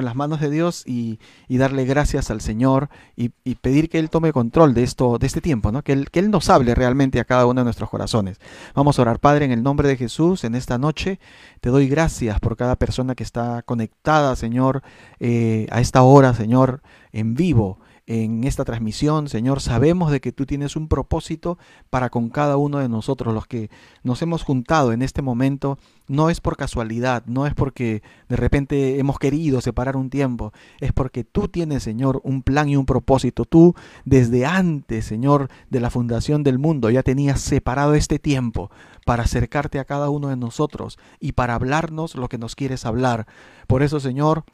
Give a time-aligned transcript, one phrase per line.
[0.00, 4.32] en las manos de Dios y, darle gracias al Señor y, pedir que Él tome
[4.32, 5.82] control de esto, de este tiempo, ¿no?
[5.82, 8.38] Que Él, que Él nos hable realmente a cada uno de nuestros corazones.
[8.74, 11.18] Vamos a orar, Padre, en el nombre de Jesús, en esta noche.
[11.60, 14.82] Te doy gracias por cada persona que está conectada, Señor,
[15.20, 17.78] eh, a esta hora, Señor, en vivo
[18.08, 19.60] en esta transmisión, Señor.
[19.60, 21.58] Sabemos de que tú tienes un propósito
[21.90, 23.70] para con cada uno de nosotros, los que
[24.02, 25.78] nos hemos juntado en este momento.
[26.08, 30.94] No es por casualidad, no es porque de repente hemos querido separar un tiempo, es
[30.94, 33.44] porque tú tienes, Señor, un plan y un propósito.
[33.44, 33.74] Tú
[34.06, 38.70] desde antes, Señor, de la fundación del mundo, ya tenías separado este tiempo
[39.04, 43.26] para acercarte a cada uno de nosotros y para hablarnos lo que nos quieres hablar.
[43.66, 44.44] Por eso, Señor,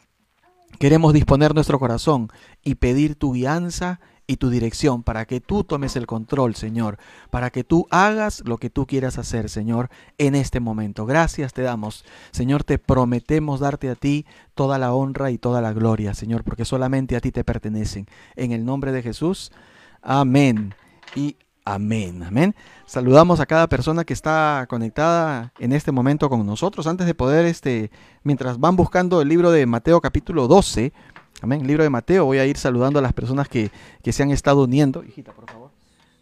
[0.78, 2.30] Queremos disponer nuestro corazón
[2.62, 6.98] y pedir tu guianza y tu dirección para que tú tomes el control, Señor,
[7.30, 11.04] para que tú hagas lo que tú quieras hacer, Señor, en este momento.
[11.06, 14.24] Gracias te damos, Señor, te prometemos darte a ti
[14.54, 18.06] toda la honra y toda la gloria, Señor, porque solamente a ti te pertenecen.
[18.34, 19.52] En el nombre de Jesús,
[20.02, 20.74] amén.
[21.14, 22.54] Y Amén, amén.
[22.84, 26.86] Saludamos a cada persona que está conectada en este momento con nosotros.
[26.86, 27.90] Antes de poder, este,
[28.22, 30.92] mientras van buscando el libro de Mateo capítulo 12,
[31.40, 33.70] amén, libro de Mateo, voy a ir saludando a las personas que,
[34.02, 35.02] que se han estado uniendo.
[35.04, 35.70] Hijita, por favor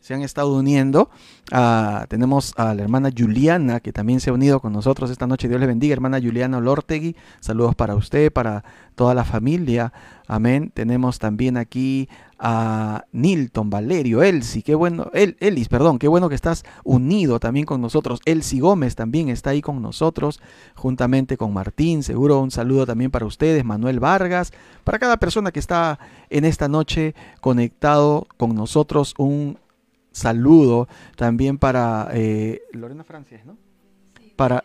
[0.02, 1.10] se han estado uniendo.
[1.52, 5.48] Ah, tenemos a la hermana Juliana, que también se ha unido con nosotros esta noche.
[5.48, 7.16] Dios le bendiga, hermana Juliana Lortegui.
[7.40, 8.64] Saludos para usted, para
[8.96, 9.92] toda la familia.
[10.27, 10.72] Amén.
[10.74, 12.08] Tenemos también aquí
[12.44, 17.64] a Nilton, Valerio, Elsie, qué bueno, El, Elis, perdón, qué bueno que estás unido también
[17.64, 18.20] con nosotros.
[18.24, 20.40] Elsie Gómez también está ahí con nosotros,
[20.74, 22.02] juntamente con Martín.
[22.02, 26.66] Seguro un saludo también para ustedes, Manuel Vargas, para cada persona que está en esta
[26.66, 29.14] noche conectado con nosotros.
[29.18, 29.56] Un
[30.10, 33.56] saludo también para eh, Lorena Francia, ¿no?
[34.34, 34.64] Para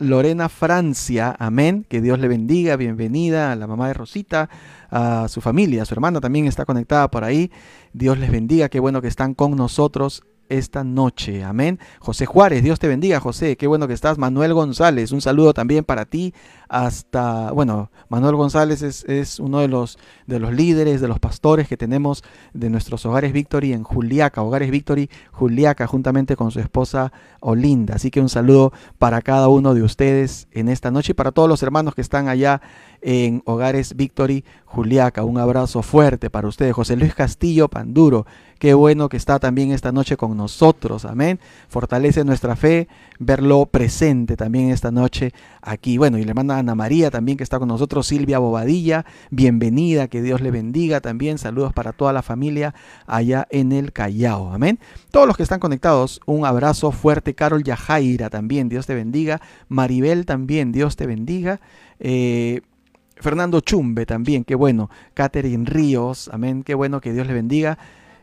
[0.00, 4.48] Lorena Francia, amén, que Dios le bendiga, bienvenida a la mamá de Rosita,
[4.90, 7.52] a su familia, a su hermana también está conectada por ahí,
[7.92, 11.42] Dios les bendiga, qué bueno que están con nosotros esta noche.
[11.42, 11.78] Amén.
[12.00, 13.56] José Juárez, Dios te bendiga, José.
[13.56, 14.18] Qué bueno que estás.
[14.18, 16.34] Manuel González, un saludo también para ti.
[16.68, 21.76] Hasta, bueno, Manuel González es, uno de los, de los líderes, de los pastores que
[21.76, 22.22] tenemos
[22.52, 27.94] de nuestros hogares Victory en Juliaca, hogares Victory Juliaca, juntamente con su esposa Olinda.
[27.94, 31.48] Así que un saludo para cada uno de ustedes en esta noche y para todos
[31.48, 32.60] los hermanos que están allá
[33.02, 35.24] en Hogares Victory Juliaca.
[35.24, 36.74] Un abrazo fuerte para ustedes.
[36.74, 38.26] José Luis Castillo Panduro,
[38.60, 41.06] Qué bueno que está también esta noche con nosotros.
[41.06, 41.40] Amén.
[41.70, 42.88] Fortalece nuestra fe
[43.18, 45.32] verlo presente también esta noche
[45.62, 45.96] aquí.
[45.96, 48.06] Bueno, y le manda Ana María también que está con nosotros.
[48.06, 50.08] Silvia Bobadilla, bienvenida.
[50.08, 51.38] Que Dios le bendiga también.
[51.38, 52.74] Saludos para toda la familia
[53.06, 54.52] allá en el Callao.
[54.52, 54.78] Amén.
[55.10, 57.34] Todos los que están conectados, un abrazo fuerte.
[57.34, 58.68] Carol Yajaira también.
[58.68, 59.40] Dios te bendiga.
[59.70, 60.70] Maribel también.
[60.70, 61.62] Dios te bendiga.
[61.98, 62.60] Eh,
[63.16, 64.90] Fernando Chumbe también, qué bueno.
[65.14, 67.78] Catherine Ríos, amén, qué bueno que Dios le bendiga.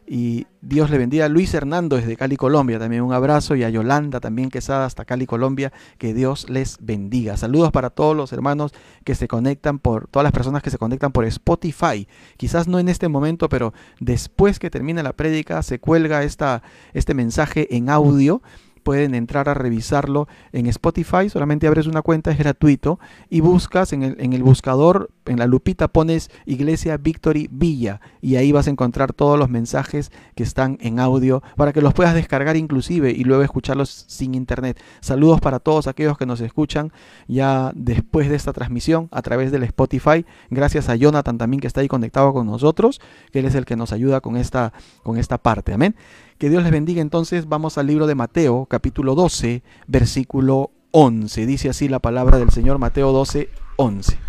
[0.10, 2.80] Y Dios le bendiga a Luis Hernando desde Cali, Colombia.
[2.80, 3.56] También un abrazo.
[3.56, 5.74] Y a Yolanda también que está hasta Cali, Colombia.
[5.98, 7.36] Que Dios les bendiga.
[7.36, 8.72] Saludos para todos los hermanos
[9.04, 12.08] que se conectan por, todas las personas que se conectan por Spotify.
[12.38, 16.64] Quizás no en este momento, pero después que termine la prédica se cuelga esta,
[16.94, 18.42] este mensaje en audio
[18.88, 24.02] pueden entrar a revisarlo en Spotify, solamente abres una cuenta, es gratuito, y buscas en
[24.02, 28.70] el, en el buscador, en la lupita pones Iglesia Victory Villa, y ahí vas a
[28.70, 33.24] encontrar todos los mensajes que están en audio para que los puedas descargar inclusive y
[33.24, 34.82] luego escucharlos sin internet.
[35.02, 36.92] Saludos para todos aquellos que nos escuchan
[37.28, 40.26] ya después de esta transmisión a través del Spotify.
[40.50, 43.00] Gracias a Jonathan también que está ahí conectado con nosotros,
[43.32, 44.74] que él es el que nos ayuda con esta,
[45.04, 45.74] con esta parte.
[45.74, 45.96] Amén.
[46.38, 47.02] Que Dios les bendiga.
[47.02, 51.46] Entonces vamos al libro de Mateo, capítulo 12, versículo 11.
[51.46, 54.27] Dice así la palabra del Señor, Mateo 12, 11.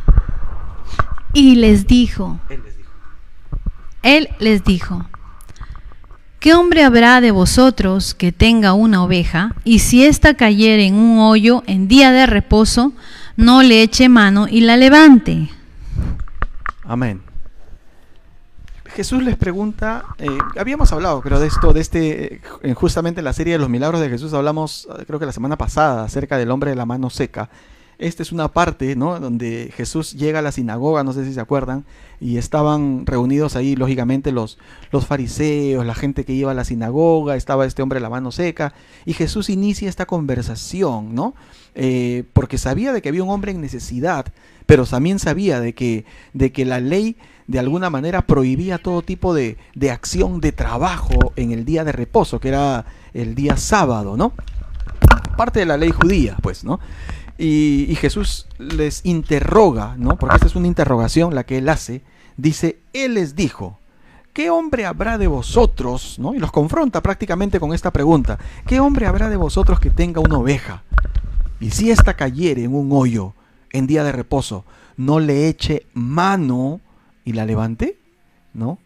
[1.38, 2.90] Y les dijo, Él les dijo,
[4.02, 5.04] Él les dijo,
[6.40, 11.20] ¿qué hombre habrá de vosotros que tenga una oveja y si ésta cayere en un
[11.20, 12.92] hoyo en día de reposo,
[13.36, 15.48] no le eche mano y la levante?
[16.82, 17.22] Amén.
[18.86, 20.26] Jesús les pregunta, eh,
[20.58, 24.00] habíamos hablado creo de esto, de este, eh, justamente en la serie de los milagros
[24.00, 27.10] de Jesús hablamos eh, creo que la semana pasada acerca del hombre de la mano
[27.10, 27.48] seca.
[27.98, 29.18] Esta es una parte, ¿no?
[29.18, 31.84] Donde Jesús llega a la sinagoga, no sé si se acuerdan,
[32.20, 34.56] y estaban reunidos ahí, lógicamente, los,
[34.92, 38.72] los fariseos, la gente que iba a la sinagoga, estaba este hombre la mano seca,
[39.04, 41.34] y Jesús inicia esta conversación, ¿no?
[42.32, 44.26] porque sabía de que había un hombre en necesidad,
[44.66, 47.16] pero también sabía de que, de que la ley
[47.46, 51.92] de alguna manera prohibía todo tipo de, de acción de trabajo en el día de
[51.92, 52.84] reposo, que era
[53.14, 54.32] el día sábado, ¿no?
[55.36, 56.80] Parte de la ley judía, pues, ¿no?
[57.38, 60.16] Y, Jesús les interroga, ¿no?
[60.16, 62.02] Porque esta es una interrogación la que él hace.
[62.36, 63.78] Dice, Él les dijo,
[64.32, 66.18] ¿qué hombre habrá de vosotros?
[66.18, 66.34] ¿no?
[66.34, 68.38] Y los confronta prácticamente con esta pregunta.
[68.66, 70.82] ¿Qué hombre habrá de vosotros que tenga una oveja?
[71.60, 73.34] Y si ésta cayere en un hoyo
[73.72, 74.64] en día de reposo,
[74.96, 76.80] no le eche mano
[77.24, 77.98] y la levante,
[78.52, 78.78] ¿no?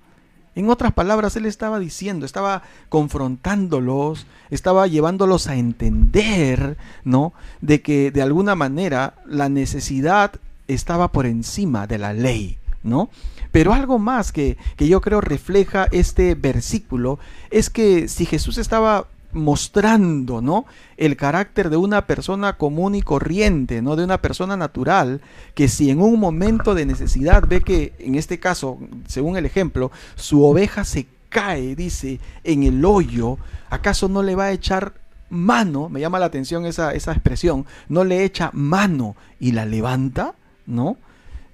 [0.54, 7.32] En otras palabras, él estaba diciendo, estaba confrontándolos, estaba llevándolos a entender, ¿no?
[7.60, 10.32] De que de alguna manera la necesidad
[10.68, 13.08] estaba por encima de la ley, ¿no?
[13.50, 17.18] Pero algo más que, que yo creo refleja este versículo
[17.50, 20.66] es que si Jesús estaba mostrando, ¿no?
[20.96, 23.96] El carácter de una persona común y corriente, ¿no?
[23.96, 25.20] De una persona natural,
[25.54, 29.90] que si en un momento de necesidad ve que, en este caso, según el ejemplo,
[30.16, 33.38] su oveja se cae, dice, en el hoyo,
[33.70, 34.94] ¿acaso no le va a echar
[35.30, 35.88] mano?
[35.88, 40.34] Me llama la atención esa, esa expresión, no le echa mano y la levanta,
[40.66, 40.98] ¿no?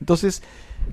[0.00, 0.42] Entonces,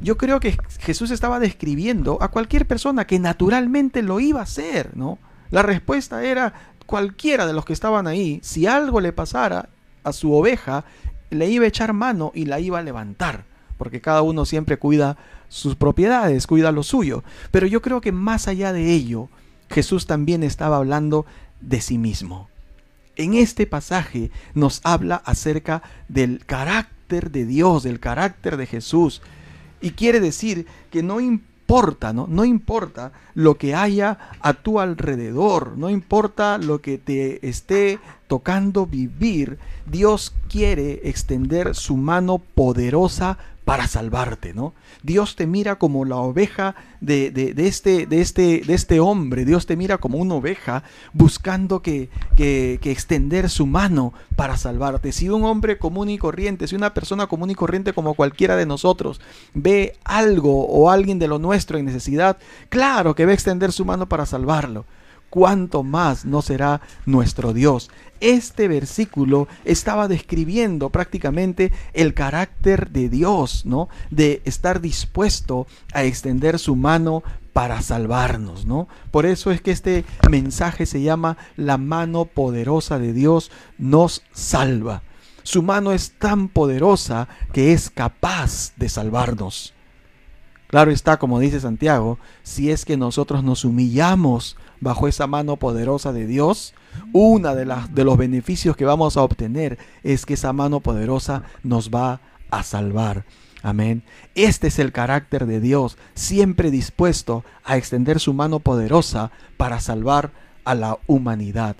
[0.01, 4.95] yo creo que Jesús estaba describiendo a cualquier persona que naturalmente lo iba a hacer,
[4.95, 5.19] ¿no?
[5.51, 6.53] La respuesta era,
[6.85, 9.69] cualquiera de los que estaban ahí, si algo le pasara
[10.03, 10.85] a su oveja,
[11.29, 13.45] le iba a echar mano y la iba a levantar,
[13.77, 15.17] porque cada uno siempre cuida
[15.49, 17.23] sus propiedades, cuida lo suyo.
[17.51, 19.29] Pero yo creo que más allá de ello,
[19.69, 21.25] Jesús también estaba hablando
[21.61, 22.49] de sí mismo.
[23.15, 29.21] En este pasaje nos habla acerca del carácter de Dios, del carácter de Jesús.
[29.81, 32.27] Y quiere decir que no importa importa, ¿no?
[32.29, 37.97] No importa lo que haya a tu alrededor, no importa lo que te esté
[38.27, 39.57] tocando vivir,
[39.88, 44.75] Dios quiere extender su mano poderosa para salvarte, ¿no?
[45.01, 49.75] Dios te mira como la oveja de, este, de, este, de este hombre, Dios te
[49.75, 50.83] mira como una oveja
[51.13, 55.12] buscando que, que, que, extender su mano para salvarte.
[55.12, 58.67] Si un hombre común y corriente, si una persona común y corriente como cualquiera de
[58.67, 59.19] nosotros
[59.56, 62.38] ve algo o alguien de lo nuestro en necesidad,
[62.69, 64.85] claro que va a extender su mano para salvarlo
[65.35, 67.91] cuánto más no será nuestro Dios.
[68.19, 73.89] Este versículo estaba describiendo prácticamente el carácter de Dios, ¿no?
[74.09, 77.23] De estar dispuesto a extender su mano
[77.53, 78.88] para salvarnos, ¿no?
[79.12, 85.03] Por eso es que este mensaje se llama la mano poderosa de Dios nos salva.
[85.44, 89.73] Su mano es tan poderosa que es capaz de salvarnos.
[90.67, 96.12] Claro está, como dice Santiago, si es que nosotros nos humillamos bajo esa mano poderosa
[96.12, 96.73] de Dios,
[97.13, 101.44] una de, las, de los beneficios que vamos a obtener es que esa mano poderosa
[101.63, 102.21] nos va
[102.51, 103.25] a salvar.
[103.63, 104.03] Amén.
[104.36, 110.31] Este es el carácter de Dios, siempre dispuesto a extender su mano poderosa para salvar
[110.65, 111.75] a la humanidad.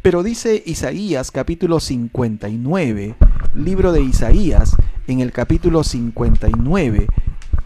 [0.00, 3.16] Pero dice Isaías capítulo 59,
[3.54, 4.76] libro de Isaías,
[5.08, 7.06] en el capítulo 59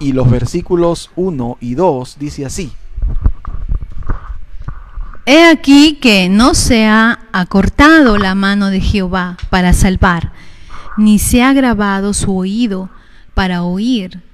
[0.01, 2.73] y los versículos 1 y 2 dice así.
[5.33, 10.33] He aquí que no se ha acortado la mano de Jehová para salvar,
[10.97, 12.91] ni se ha grabado su oído
[13.33, 14.25] para oír,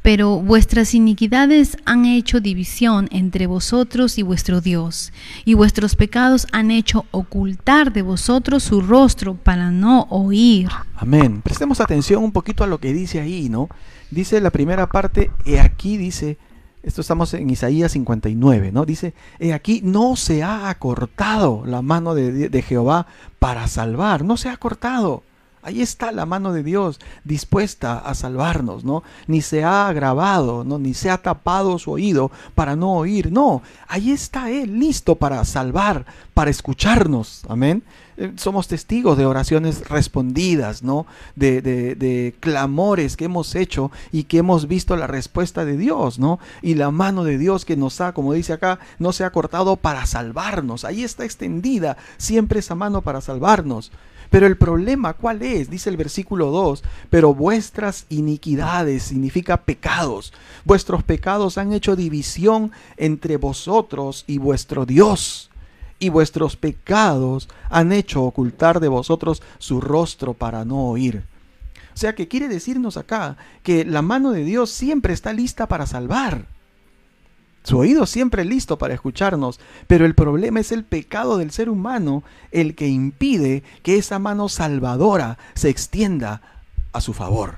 [0.00, 5.12] pero vuestras iniquidades han hecho división entre vosotros y vuestro Dios,
[5.44, 10.70] y vuestros pecados han hecho ocultar de vosotros su rostro para no oír.
[10.94, 11.42] Amén.
[11.42, 13.68] Prestemos atención un poquito a lo que dice ahí, ¿no?
[14.10, 16.38] Dice la primera parte, he aquí dice,
[16.86, 18.86] esto estamos en Isaías 59, ¿no?
[18.86, 23.08] Dice, he aquí no se ha acortado la mano de, de Jehová
[23.40, 25.24] para salvar, no se ha acortado.
[25.66, 29.02] Ahí está la mano de Dios dispuesta a salvarnos, ¿no?
[29.26, 30.78] Ni se ha agravado, ¿no?
[30.78, 33.62] Ni se ha tapado su oído para no oír, no.
[33.88, 37.82] Ahí está Él listo para salvar, para escucharnos, amén.
[38.16, 41.04] Eh, somos testigos de oraciones respondidas, ¿no?
[41.34, 46.20] De, de, de, clamores que hemos hecho y que hemos visto la respuesta de Dios,
[46.20, 46.38] ¿no?
[46.62, 49.74] Y la mano de Dios que nos ha, como dice acá, no se ha cortado
[49.74, 50.84] para salvarnos.
[50.84, 53.90] Ahí está extendida siempre esa mano para salvarnos.
[54.30, 55.70] Pero el problema, ¿cuál es?
[55.70, 60.32] Dice el versículo 2, pero vuestras iniquidades significa pecados.
[60.64, 65.50] Vuestros pecados han hecho división entre vosotros y vuestro Dios.
[65.98, 71.24] Y vuestros pecados han hecho ocultar de vosotros su rostro para no oír.
[71.94, 75.86] O sea que quiere decirnos acá que la mano de Dios siempre está lista para
[75.86, 76.46] salvar.
[77.66, 79.58] Su oído siempre listo para escucharnos,
[79.88, 84.48] pero el problema es el pecado del ser humano, el que impide que esa mano
[84.48, 86.42] salvadora se extienda
[86.92, 87.56] a su favor.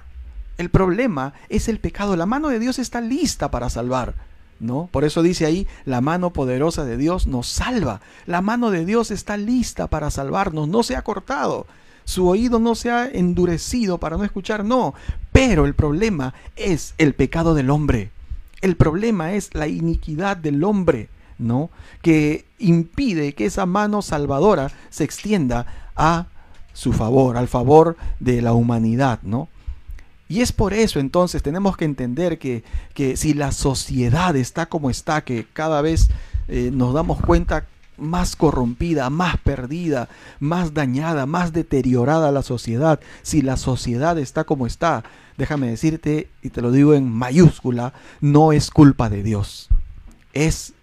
[0.56, 2.16] El problema es el pecado.
[2.16, 4.14] La mano de Dios está lista para salvar.
[4.60, 4.88] ¿No?
[4.90, 8.00] Por eso dice ahí, la mano poderosa de Dios nos salva.
[8.24, 11.66] La mano de Dios está lista para salvarnos, no se ha cortado.
[12.06, 14.94] su oído no se ha endurecido para no escuchar, no.
[15.32, 18.10] Pero el problema es el pecado del hombre.
[18.60, 21.70] El problema es la iniquidad del hombre, ¿no?
[22.02, 26.26] Que impide que esa mano salvadora se extienda a
[26.72, 29.48] su favor, al favor de la humanidad, ¿no?
[30.28, 32.62] Y es por eso entonces tenemos que entender que,
[32.92, 36.10] que si la sociedad está como está, que cada vez
[36.48, 37.66] eh, nos damos cuenta
[37.98, 40.08] más corrompida, más perdida,
[40.40, 45.04] más dañada, más deteriorada la sociedad, si la sociedad está como está,
[45.36, 49.68] déjame decirte, y te lo digo en mayúscula, no es culpa de Dios,
[50.32, 50.74] es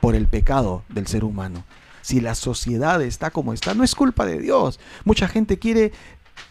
[0.00, 1.64] por el pecado del ser humano.
[2.02, 4.78] Si la sociedad está como está, no es culpa de Dios.
[5.04, 5.92] Mucha gente quiere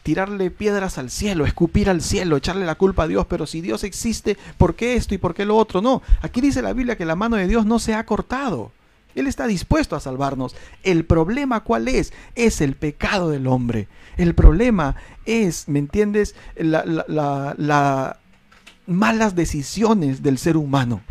[0.02, 3.84] tirarle piedras al cielo, escupir al cielo, echarle la culpa a Dios, pero si Dios
[3.84, 5.82] existe, ¿por qué esto y por qué lo otro?
[5.82, 8.72] No, aquí dice la Biblia que la mano de Dios no se ha cortado.
[9.16, 10.56] Él está dispuesto a salvarnos.
[10.84, 12.14] El problema cuál es?
[12.36, 13.88] Es el pecado del hombre.
[14.18, 16.36] El problema es, ¿me entiendes?
[16.56, 18.18] Las
[18.86, 21.02] malas decisiones del ser humano.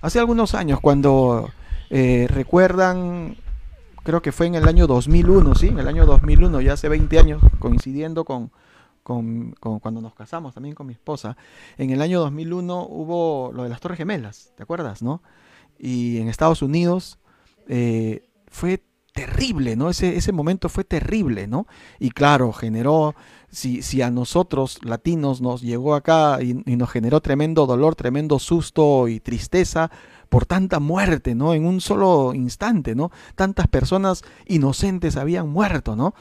[0.00, 1.50] Hace algunos años, cuando
[1.90, 3.36] eh, recuerdan
[4.08, 5.66] creo que fue en el año 2001, ¿sí?
[5.66, 8.50] En el año 2001, ya hace 20 años, coincidiendo con,
[9.02, 11.36] con, cuando nos casamos también con mi esposa.
[11.76, 15.20] En el año 2001 hubo lo de las Torres Gemelas, ¿te acuerdas, no?
[15.78, 17.18] Y en Estados Unidos
[17.68, 18.82] eh, fue
[19.12, 19.90] terrible, ¿no?
[19.90, 21.66] Ese, ese momento fue terrible, ¿no?
[21.98, 23.16] Y claro, generó,
[23.50, 28.38] si, si a nosotros latinos nos llegó acá y, y nos generó tremendo dolor, tremendo
[28.38, 29.90] susto y tristeza,
[30.28, 31.54] por tanta muerte, ¿no?
[31.54, 33.10] En un solo instante, ¿no?
[33.34, 36.14] Tantas personas inocentes habían muerto, ¿no?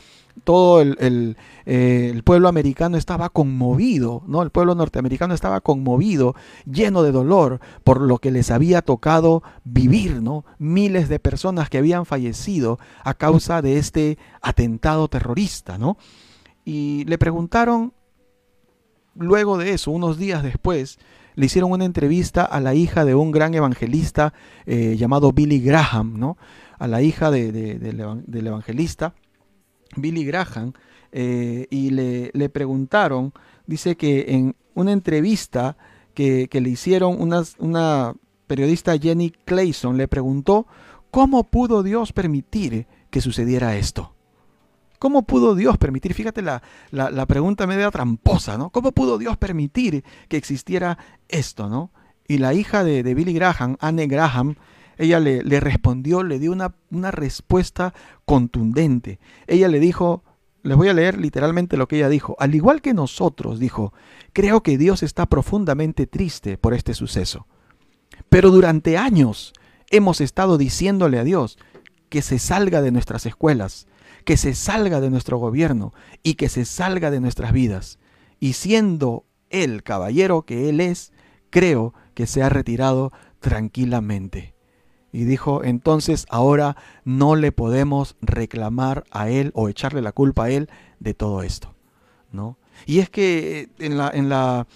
[0.43, 4.41] Todo el, eh, el, pueblo americano estaba conmovido, ¿no?
[4.41, 10.21] El pueblo norteamericano estaba conmovido, lleno de dolor por lo que les había tocado vivir,
[10.21, 10.45] ¿no?
[10.59, 15.97] Miles de personas que habían fallecido a causa de este atentado terrorista, ¿no?
[16.63, 17.93] Y le preguntaron,
[19.15, 20.99] luego de eso, unos días después,
[21.35, 24.33] le hicieron una entrevista a la hija de un gran evangelista
[24.65, 26.37] eh, llamado Billy Graham, ¿no?
[26.79, 29.13] A la hija del evangelista
[29.95, 30.73] Billy Graham,
[31.11, 33.33] eh, y le, le, preguntaron,
[33.65, 35.77] dice que en una entrevista
[36.13, 38.13] que, le hicieron una,
[38.47, 40.65] periodista Jenny Clayson, le preguntó,
[41.11, 44.13] ¿cómo pudo Dios permitir que sucediera esto?
[44.99, 46.15] ¿Cómo pudo Dios permitir?
[46.15, 48.71] Fíjate la, la, pregunta media tramposa, ¿no?
[48.71, 51.91] ¿Cómo pudo Dios permitir que existiera esto, ¿no?
[52.27, 54.55] Y la hija de, Billy Graham, Anne Graham,
[54.97, 57.93] ella le, respondió, le dio una, una, respuesta
[58.25, 59.19] contundente.
[59.47, 60.23] Ella le dijo,
[60.63, 63.93] les voy a leer literalmente lo que ella dijo, al igual que nosotros, dijo,
[64.33, 67.47] creo que Dios está profundamente triste por este suceso.
[68.29, 69.53] Pero durante años
[69.89, 71.57] hemos estado diciéndole a Dios
[72.09, 73.87] que se salga de nuestras escuelas,
[74.25, 77.99] que se salga de nuestro gobierno y que se salga de nuestras vidas.
[78.39, 81.13] Y siendo el caballero que él es,
[81.49, 84.56] creo que se ha retirado tranquilamente.
[85.17, 90.49] Y dijo, entonces ahora no le podemos reclamar a él o echarle la culpa a
[90.51, 90.69] él
[90.99, 91.73] de todo esto.
[92.31, 92.59] ¿no?
[92.85, 94.67] Y es que en la, en la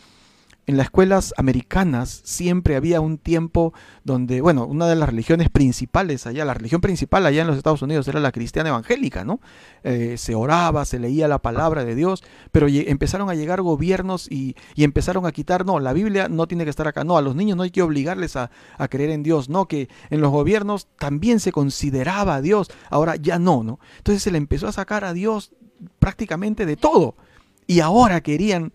[0.71, 3.73] en las escuelas americanas siempre había un tiempo
[4.05, 7.81] donde, bueno, una de las religiones principales allá, la religión principal allá en los Estados
[7.81, 9.41] Unidos era la cristiana evangélica, ¿no?
[9.83, 12.23] Eh, se oraba, se leía la palabra de Dios,
[12.53, 16.69] pero empezaron a llegar gobiernos y, empezaron a quitar, no, la Biblia no tiene que
[16.69, 19.49] estar acá, no, a los niños no hay que obligarles a, a creer en Dios,
[19.49, 23.79] no, que en los gobiernos también se consideraba a Dios, ahora ya no, ¿no?
[23.97, 25.51] Entonces se le empezó a sacar a Dios
[25.99, 27.15] prácticamente de todo.
[27.71, 28.73] Y ahora querían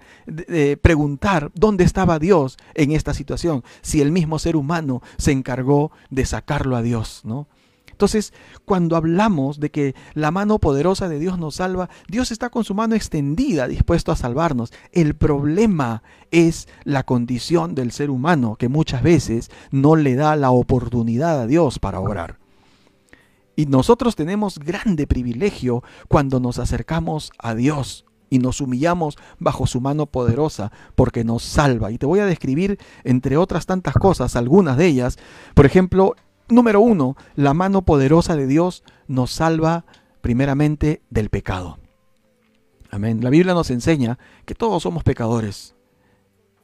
[0.81, 6.25] preguntar dónde estaba Dios en esta situación, si el mismo ser humano se encargó de
[6.25, 7.47] sacarlo a Dios, ¿no?
[7.91, 8.33] Entonces,
[8.65, 12.75] cuando hablamos de que la mano poderosa de Dios nos salva, Dios está con su
[12.75, 14.73] mano extendida, dispuesto a salvarnos.
[14.93, 20.53] El problema es la condición del ser humano, que muchas veces no le da la
[20.53, 22.39] oportunidad a Dios para orar.
[23.57, 29.81] Y nosotros tenemos grande privilegio cuando nos acercamos a Dios y nos humillamos bajo su
[29.81, 31.91] mano poderosa porque nos salva.
[31.91, 35.19] Y te voy a describir, entre otras tantas cosas, algunas de ellas.
[35.55, 36.15] Por ejemplo,
[36.49, 39.85] número uno, la mano poderosa de Dios nos salva
[40.21, 41.79] primeramente del pecado.
[42.91, 43.23] Amén.
[43.23, 45.75] La Biblia nos enseña que todos somos pecadores.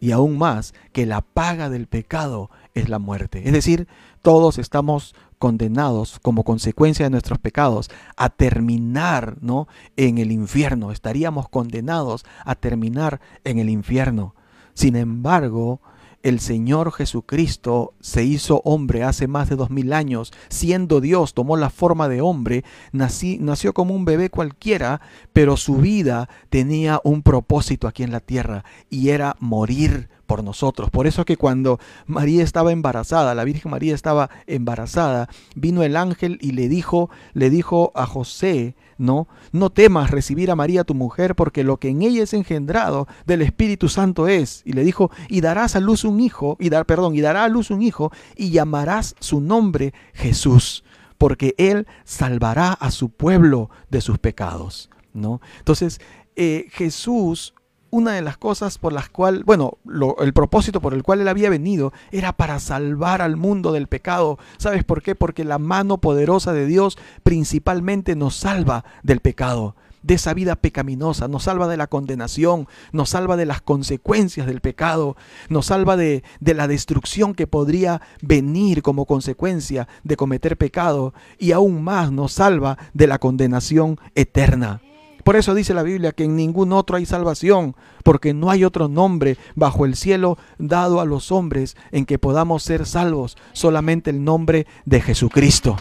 [0.00, 3.42] Y aún más, que la paga del pecado es la muerte.
[3.46, 3.86] Es decir,
[4.20, 9.66] todos estamos condenados como consecuencia de nuestros pecados a terminar ¿no?
[9.96, 10.92] en el infierno.
[10.92, 14.36] Estaríamos condenados a terminar en el infierno.
[14.72, 15.80] Sin embargo,
[16.22, 21.56] el Señor Jesucristo se hizo hombre hace más de dos mil años, siendo Dios, tomó
[21.56, 25.00] la forma de hombre, nació como un bebé cualquiera,
[25.32, 30.90] pero su vida tenía un propósito aquí en la tierra y era morir por nosotros.
[30.90, 36.38] Por eso que cuando María estaba embarazada, la Virgen María estaba embarazada, vino el ángel
[36.40, 41.34] y le dijo, le dijo a José, no, no temas recibir a María tu mujer,
[41.34, 44.62] porque lo que en ella es engendrado del Espíritu Santo es.
[44.64, 47.48] Y le dijo, y darás a luz un hijo, y dar, perdón, y dará a
[47.48, 50.84] luz un hijo, y llamarás su nombre Jesús,
[51.18, 54.88] porque él salvará a su pueblo de sus pecados.
[55.12, 55.40] ¿no?
[55.58, 56.00] Entonces,
[56.36, 57.54] eh, Jesús
[57.92, 59.76] una de las cosas por las cuales, bueno,
[60.18, 64.38] el propósito por el cual él había venido era para salvar al mundo del pecado.
[64.56, 65.14] ¿Sabes por qué?
[65.14, 71.28] Porque la mano poderosa de Dios principalmente nos salva del pecado, de esa vida pecaminosa,
[71.28, 75.14] nos salva de la condenación, nos salva de las consecuencias del pecado,
[75.50, 81.52] nos salva de, de la destrucción que podría venir como consecuencia de cometer pecado y
[81.52, 84.80] aún más nos salva de la condenación eterna.
[85.24, 88.88] Por eso dice la Biblia que en ningún otro hay salvación, porque no hay otro
[88.88, 94.24] nombre bajo el cielo dado a los hombres en que podamos ser salvos, solamente el
[94.24, 95.76] nombre de Jesucristo.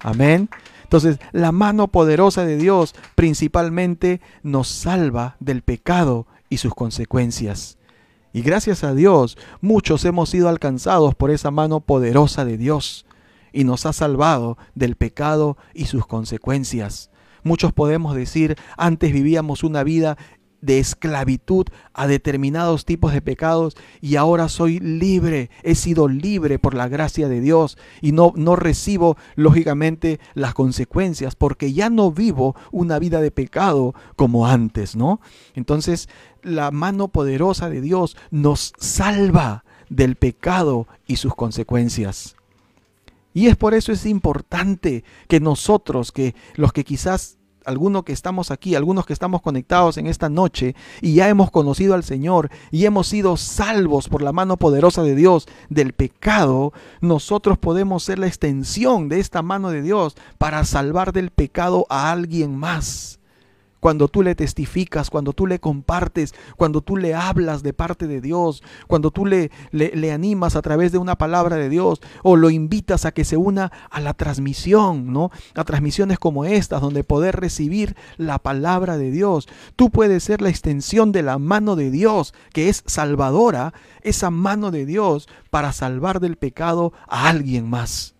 [0.00, 0.48] Amén.
[0.84, 7.76] Entonces, la mano poderosa de Dios principalmente nos salva del pecado y sus consecuencias.
[8.32, 13.06] Y gracias a Dios, muchos hemos sido alcanzados por esa mano poderosa de Dios
[13.52, 17.10] y nos ha salvado del pecado y sus consecuencias.
[17.46, 20.18] Muchos podemos decir, antes vivíamos una vida
[20.62, 26.74] de esclavitud a determinados tipos de pecados y ahora soy libre, he sido libre por
[26.74, 32.56] la gracia de Dios y no, no recibo lógicamente las consecuencias porque ya no vivo
[32.72, 35.20] una vida de pecado como antes, ¿no?
[35.54, 36.08] Entonces
[36.42, 42.35] la mano poderosa de Dios nos salva del pecado y sus consecuencias.
[43.36, 48.50] Y es por eso es importante que nosotros, que los que quizás algunos que estamos
[48.50, 52.86] aquí, algunos que estamos conectados en esta noche y ya hemos conocido al Señor y
[52.86, 58.26] hemos sido salvos por la mano poderosa de Dios del pecado, nosotros podemos ser la
[58.26, 63.20] extensión de esta mano de Dios para salvar del pecado a alguien más
[63.80, 68.20] cuando tú le testificas, cuando tú le compartes, cuando tú le hablas de parte de
[68.20, 72.50] Dios, cuando tú le, le, animas a través de una palabra de Dios o lo
[72.50, 75.30] invitas a que se una a la transmisión, ¿no?
[75.54, 79.48] A transmisiones como estas, donde poder recibir la palabra de Dios.
[79.76, 84.70] Tú puedes ser la extensión de la mano de Dios, que es salvadora, esa mano
[84.70, 88.15] de Dios para salvar del pecado a alguien más.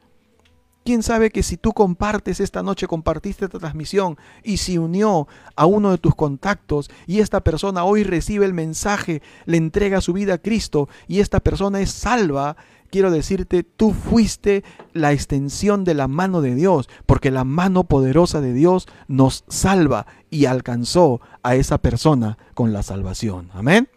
[0.86, 5.66] ¿Quién sabe que si tú compartes esta noche, compartiste esta transmisión y se unió a
[5.66, 10.34] uno de tus contactos y esta persona hoy recibe el mensaje, le entrega su vida
[10.34, 12.56] a Cristo y esta persona es salva,
[12.88, 18.40] quiero decirte, tú fuiste la extensión de la mano de Dios, porque la mano poderosa
[18.40, 23.50] de Dios nos salva y alcanzó a esa persona con la salvación.
[23.54, 23.88] Amén.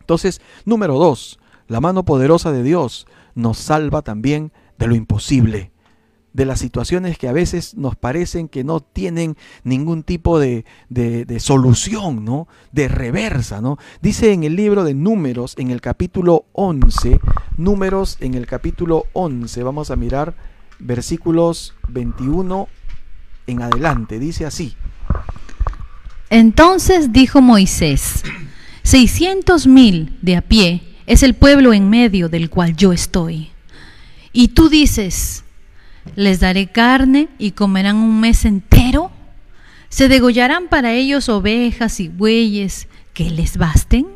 [0.00, 5.70] Entonces, número dos, la mano poderosa de Dios nos salva también de lo imposible
[6.32, 10.64] de las situaciones que a veces nos parecen que no tienen ningún tipo de,
[11.38, 12.48] solución, ¿no?
[12.72, 13.78] De reversa, ¿no?
[14.00, 17.20] Dice en el libro de Números, en el capítulo 11,
[17.56, 20.34] Números en el capítulo 11, vamos a mirar
[20.78, 22.68] versículos 21
[23.46, 24.76] en adelante, dice así.
[26.30, 28.22] Entonces dijo Moisés,
[28.82, 33.50] seiscientos mil de a pie es el pueblo en medio del cual yo estoy.
[34.32, 35.42] Y tú dices,
[36.16, 39.10] les daré carne y comerán un mes entero.
[39.88, 44.06] ¿Se degollarán para ellos ovejas y bueyes que les basten?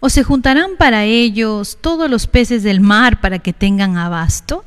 [0.00, 4.64] ¿O se juntarán para ellos todos los peces del mar para que tengan abasto?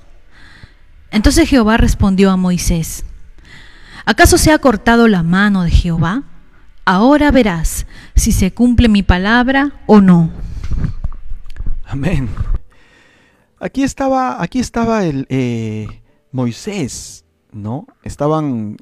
[1.12, 3.06] Entonces Jehová respondió a Moisés,
[4.06, 6.24] ¿acaso se ha cortado la mano de Jehová?
[6.86, 7.86] Ahora verás
[8.16, 10.32] si se cumple mi palabra o no.
[11.86, 12.30] Amén.
[13.60, 16.01] Aquí estaba, aquí estaba el, eh,
[16.32, 17.88] Moisés, ¿no?
[18.04, 18.78] Estaban,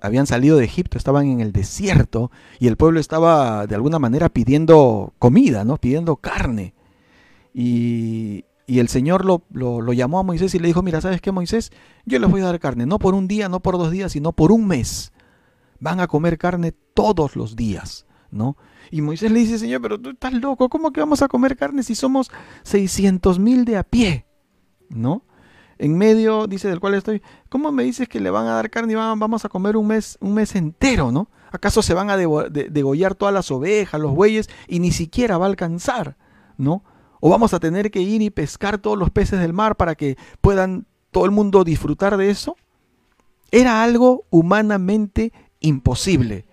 [0.00, 4.28] habían salido de Egipto, estaban en el desierto y el pueblo estaba de alguna manera
[4.28, 5.76] pidiendo comida, ¿no?
[5.76, 6.74] Pidiendo carne.
[7.52, 11.70] Y, el Señor lo, lo, llamó a Moisés y le dijo, mira, ¿sabes qué, Moisés?
[12.04, 14.32] Yo les voy a dar carne, no por un día, no por dos días, sino
[14.32, 15.12] por un mes.
[15.78, 18.56] Van a comer carne todos los días, ¿no?
[18.90, 21.84] Y Moisés le dice, Señor, pero tú estás loco, ¿cómo que vamos a comer carne
[21.84, 22.30] si somos
[22.64, 24.26] 600 mil de a pie?
[24.88, 25.24] ¿No?
[25.78, 28.92] En medio, dice, del cual estoy, ¿cómo me dices que le van a dar carne
[28.92, 31.28] y vamos a comer un mes, un mes entero, ¿no?
[31.50, 35.48] ¿Acaso se van a degollar todas las ovejas, los bueyes, y ni siquiera va a
[35.48, 36.16] alcanzar,
[36.56, 36.82] ¿no?
[37.20, 40.16] ¿O vamos a tener que ir y pescar todos los peces del mar para que
[40.40, 42.56] puedan todo el mundo disfrutar de eso?
[43.50, 46.46] Era algo humanamente imposible.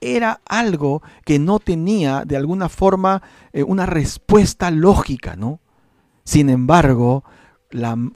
[0.00, 5.60] Era algo que no tenía de alguna forma eh, una respuesta lógica, ¿no?
[6.24, 7.24] Sin embargo,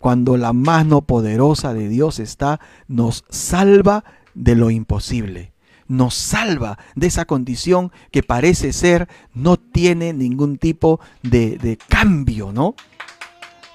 [0.00, 5.52] cuando la mano poderosa de Dios está, nos salva de lo imposible.
[5.88, 12.52] Nos salva de esa condición que parece ser no tiene ningún tipo de, de cambio,
[12.52, 12.74] ¿no?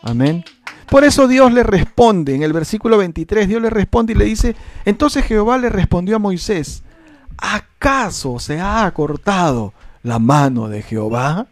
[0.03, 0.43] Amén.
[0.89, 4.57] Por eso Dios le responde, en el versículo 23, Dios le responde y le dice,
[4.83, 6.83] entonces Jehová le respondió a Moisés,
[7.37, 11.47] ¿acaso se ha acortado la mano de Jehová?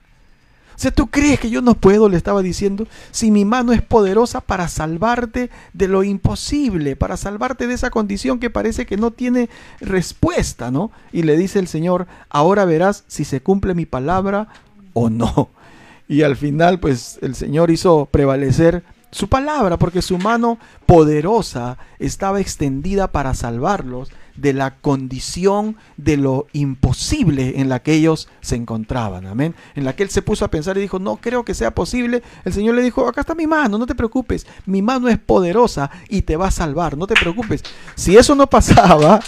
[0.79, 4.39] Sea, ¿tú crees que yo no puedo, le estaba diciendo, si mi mano es poderosa
[4.39, 9.49] para salvarte de lo imposible, para salvarte de esa condición que parece que no tiene
[9.81, 10.89] respuesta, ¿no?
[11.11, 14.47] Y le dice el Señor, ahora verás si se cumple mi palabra
[14.93, 15.49] o no.
[16.07, 22.39] Y al final, pues el Señor hizo prevalecer su palabra, porque su mano poderosa estaba
[22.39, 24.11] extendida para salvarlos
[24.41, 29.25] de la condición de lo imposible en la que ellos se encontraban.
[29.25, 29.55] Amén.
[29.75, 32.23] En la que él se puso a pensar y dijo, no creo que sea posible.
[32.45, 34.47] El Señor le dijo, acá está mi mano, no te preocupes.
[34.65, 37.63] Mi mano es poderosa y te va a salvar, no te preocupes.
[37.95, 39.19] Si eso no pasaba,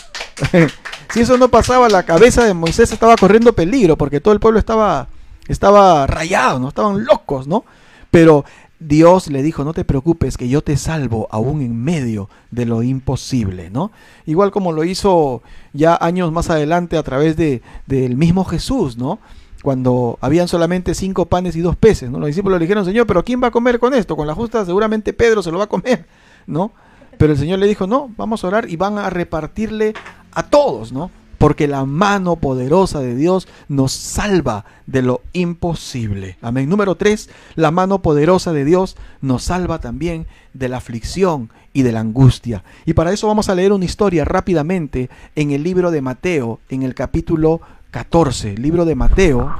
[1.14, 4.60] si eso no pasaba, la cabeza de Moisés estaba corriendo peligro porque todo el pueblo
[4.60, 5.08] estaba,
[5.48, 6.70] estaba rayado, ¿no?
[6.70, 7.66] Estaban locos, ¿no?
[8.12, 8.44] Pero
[8.82, 12.82] Dios le dijo, no te preocupes, que yo te salvo aún en medio de lo
[12.82, 13.92] imposible, ¿no?
[14.26, 19.20] Igual como lo hizo ya años más adelante a través de, del mismo Jesús, ¿no?
[19.62, 22.18] Cuando habían solamente cinco panes y dos peces, ¿no?
[22.18, 24.18] Los discípulos le dijeron, Señor, pero ¿quién va a comer con esto?
[24.18, 26.08] Con la justa seguramente Pedro se lo va a comer,
[26.48, 26.72] ¿no?
[27.20, 29.94] Pero el Señor le dijo, no, vamos a orar y van a repartirle
[30.34, 31.12] a todos, ¿no?
[31.42, 36.38] Porque la mano poderosa de Dios nos salva de lo imposible.
[36.40, 36.70] Amén.
[36.70, 41.94] Número tres, la mano poderosa de Dios nos salva también de la aflicción y de
[41.94, 42.64] la angustia.
[42.86, 46.84] Y para eso vamos a leer una historia rápidamente en el libro de Mateo, en
[46.84, 48.60] el capítulo 14.
[48.60, 49.52] Libro de Mateo,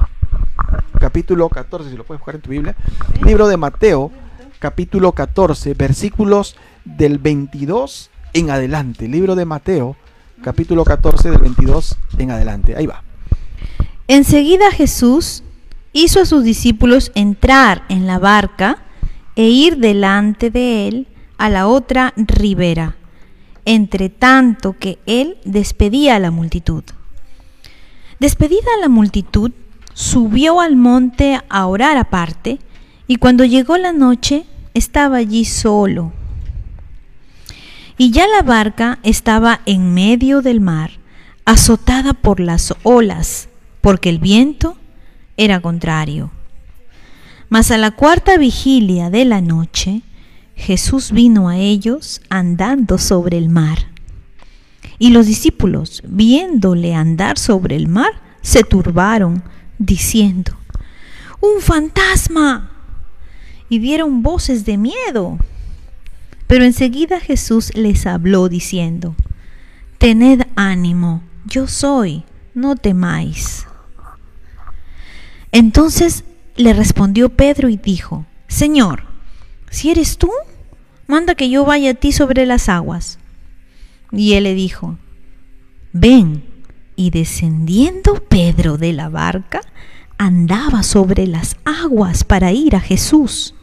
[1.00, 2.76] capítulo 14, si lo puedes buscar en tu Biblia.
[3.24, 4.12] Libro de Mateo,
[4.60, 9.08] capítulo 14, versículos del 22 en adelante.
[9.08, 9.96] Libro de Mateo,
[10.42, 12.76] capítulo 14 del 22 en adelante.
[12.76, 13.02] Ahí va.
[14.08, 15.42] Enseguida Jesús
[15.92, 18.78] hizo a sus discípulos entrar en la barca
[19.36, 21.06] e ir delante de él
[21.38, 22.96] a la otra ribera,
[23.64, 26.84] entre tanto que él despedía a la multitud.
[28.20, 29.52] Despedida la multitud,
[29.94, 32.58] subió al monte a orar aparte,
[33.06, 36.12] y cuando llegó la noche estaba allí solo
[37.98, 40.92] y ya la barca estaba en medio del mar,
[41.44, 43.48] azotada por las olas,
[43.80, 44.76] porque el viento
[45.36, 46.30] era contrario.
[47.48, 50.02] Mas a la cuarta vigilia de la noche,
[50.54, 53.88] Jesús vino a ellos andando sobre el mar.
[54.98, 59.42] Y los discípulos, viéndole andar sobre el mar, se turbaron,
[59.78, 60.52] diciendo,
[61.40, 62.70] ¡Un fantasma!
[63.68, 65.38] Y dieron voces de miedo.
[66.52, 69.16] Pero enseguida Jesús les habló diciendo,
[69.96, 73.66] Tened ánimo, yo soy, no temáis.
[75.50, 79.04] Entonces le respondió Pedro y dijo, Señor,
[79.70, 80.28] si eres tú,
[81.06, 83.18] manda que yo vaya a ti sobre las aguas.
[84.10, 84.98] Y él le dijo,
[85.94, 86.44] ven.
[86.96, 89.62] Y descendiendo Pedro de la barca,
[90.18, 93.54] andaba sobre las aguas para ir a Jesús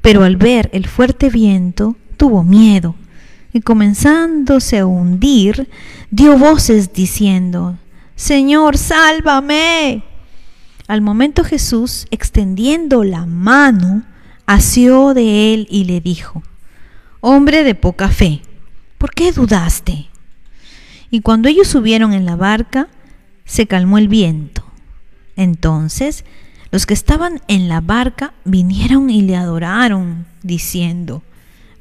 [0.00, 2.94] pero al ver el fuerte viento tuvo miedo
[3.52, 5.68] y comenzándose a hundir,
[6.10, 7.78] dio voces diciendo,
[8.14, 10.04] Señor, sálvame.
[10.86, 14.04] Al momento Jesús, extendiendo la mano,
[14.46, 16.42] asió de él y le dijo,
[17.20, 18.42] Hombre de poca fe,
[18.98, 20.08] ¿por qué dudaste?
[21.10, 22.88] Y cuando ellos subieron en la barca,
[23.44, 24.64] se calmó el viento.
[25.36, 26.24] Entonces
[26.70, 31.22] los que estaban en la barca vinieron y le adoraron, diciendo,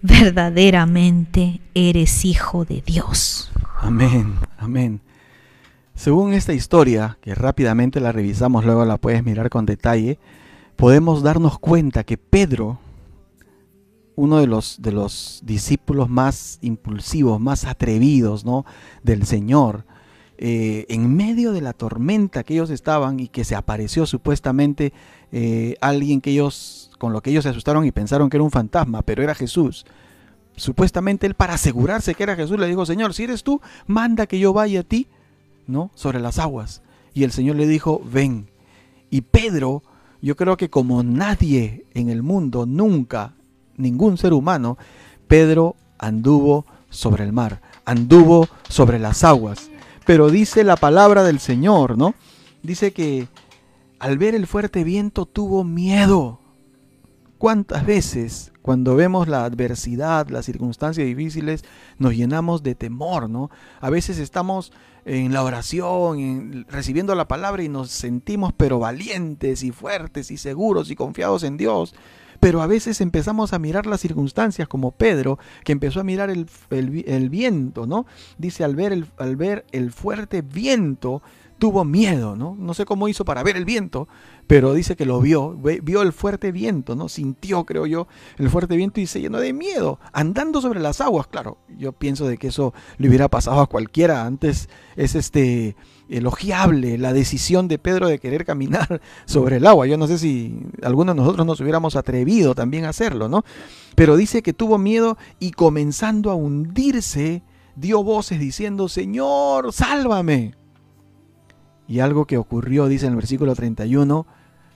[0.02, 3.52] verdaderamente eres hijo de Dios.
[3.82, 5.02] Amén, amén.
[5.94, 10.18] Según esta historia, que rápidamente la revisamos, luego la puedes mirar con detalle,
[10.76, 12.80] podemos darnos cuenta que Pedro,
[14.16, 18.66] uno de los, de los discípulos más impulsivos, más atrevidos ¿no?
[19.04, 19.84] del Señor,
[20.42, 24.94] eh, en medio de la tormenta que ellos estaban y que se apareció supuestamente
[25.34, 28.50] eh, alguien que ellos, con lo que ellos se asustaron y pensaron que era un
[28.50, 29.86] fantasma, pero era Jesús.
[30.56, 34.40] Supuestamente él para asegurarse que era Jesús le dijo, Señor, si eres tú, manda que
[34.40, 35.08] yo vaya a ti,
[35.68, 35.92] ¿no?
[35.94, 36.84] Sobre las aguas.
[37.14, 38.48] Y el Señor le dijo, ven.
[39.10, 39.84] Y Pedro
[40.22, 43.34] Yo creo que como nadie en el mundo, nunca,
[43.76, 44.78] ningún ser humano,
[45.28, 49.70] Pedro anduvo sobre el mar, anduvo sobre las aguas.
[50.06, 52.16] Pero dice la palabra del Señor, ¿no?
[52.64, 53.28] Dice que
[54.00, 56.40] al ver el fuerte viento tuvo miedo.
[57.38, 61.64] ¿Cuántas veces cuando vemos la adversidad, las circunstancias difíciles,
[61.98, 63.50] nos llenamos de temor, ¿no?
[63.80, 64.72] A veces estamos
[65.06, 70.92] en la oración, recibiendo la palabra y nos sentimos pero valientes y fuertes y seguros
[70.92, 71.96] y confiados en Dios.
[72.40, 77.30] Pero a veces empezamos a mirar las circunstancias como Pedro, que empezó a mirar el,
[77.30, 78.06] viento, ¿no?
[78.38, 81.22] Dice, al ver el, al ver el fuerte viento,
[81.60, 82.56] tuvo miedo, ¿no?
[82.58, 84.08] No sé cómo hizo para ver el viento,
[84.50, 87.08] pero dice que lo vio, vio el fuerte viento, ¿no?
[87.08, 88.08] Sintió, creo yo,
[88.40, 91.60] el fuerte viento y se llenó de miedo, andando sobre las aguas, claro.
[91.78, 94.26] Yo pienso de que eso le hubiera pasado a cualquiera.
[94.26, 95.76] Antes es este
[96.10, 99.86] elogiable la decisión de Pedro de querer caminar sobre el agua.
[99.86, 103.44] Yo no sé si alguno de nosotros nos hubiéramos atrevido también a hacerlo, ¿no?
[103.94, 107.44] Pero dice que tuvo miedo y comenzando a hundirse,
[107.76, 110.56] dio voces diciendo, Señor, sálvame.
[111.88, 114.26] Y algo que ocurrió, dice en el versículo 31,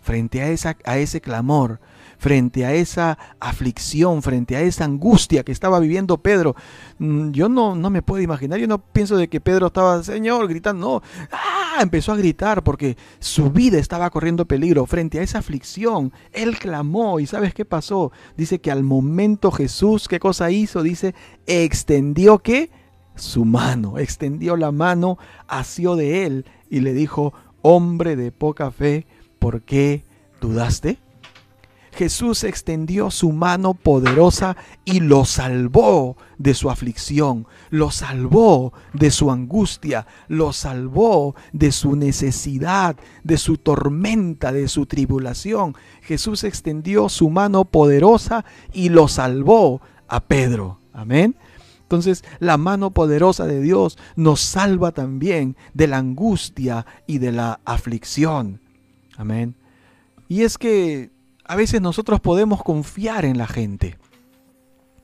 [0.04, 1.80] frente a, esa, a ese clamor,
[2.20, 6.56] frente a esa aflicción, frente a esa angustia que estaba viviendo Pedro.
[7.00, 10.48] Mm, yo no, no me puedo imaginar, yo no pienso de que Pedro estaba, Señor,
[10.48, 11.80] gritando, no, ¡ah!
[11.82, 14.86] empezó a gritar porque su vida estaba corriendo peligro.
[14.86, 18.12] Frente a esa aflicción, él clamó y ¿sabes qué pasó?
[18.36, 20.84] Dice que al momento Jesús, ¿qué cosa hizo?
[20.84, 21.16] Dice,
[21.48, 22.70] extendió qué?
[23.16, 29.08] Su mano, extendió la mano, asió de él y le dijo, hombre de poca fe,
[29.44, 30.06] ¿por qué
[30.40, 31.00] dudaste?
[31.92, 39.32] Jesús extendió su mano poderosa y lo salvó de su aflicción, lo salvó de su
[39.32, 45.76] angustia, lo salvó de su necesidad, de su tormenta, de su tribulación.
[46.04, 50.80] Jesús extendió su mano poderosa y lo salvó a Pedro.
[50.94, 51.36] Amén.
[51.82, 57.60] Entonces la mano poderosa de Dios nos salva también de la angustia y de la
[57.66, 58.63] aflicción.
[59.18, 59.56] Amén.
[60.28, 61.12] Y es que
[61.46, 63.98] a veces nosotros podemos confiar en la gente.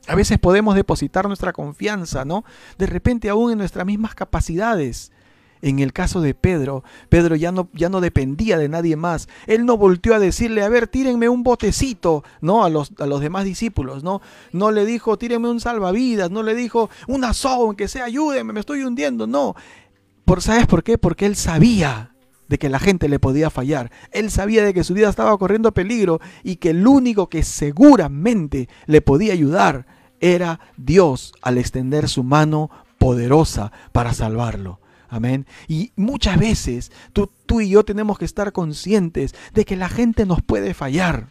[0.06, 2.44] A veces podemos depositar nuestra confianza, ¿no?
[2.78, 5.12] De repente aún en nuestras mismas capacidades.
[5.62, 9.28] En el caso de Pedro, Pedro ya no, ya no dependía de nadie más.
[9.46, 12.64] Él no volteó a decirle, a ver, tírenme un botecito, ¿no?
[12.64, 14.22] A los, a los demás discípulos, ¿no?
[14.52, 18.60] No le dijo, tírenme un salvavidas, no le dijo, una soga, que sea, ayúdenme, me
[18.60, 19.54] estoy hundiendo, no.
[20.24, 20.96] Por, ¿Sabes por qué?
[20.96, 22.09] Porque él sabía
[22.50, 23.92] de que la gente le podía fallar.
[24.10, 28.68] Él sabía de que su vida estaba corriendo peligro y que el único que seguramente
[28.86, 29.86] le podía ayudar
[30.18, 34.80] era Dios al extender su mano poderosa para salvarlo.
[35.08, 35.46] Amén.
[35.68, 40.26] Y muchas veces tú, tú y yo tenemos que estar conscientes de que la gente
[40.26, 41.28] nos puede fallar.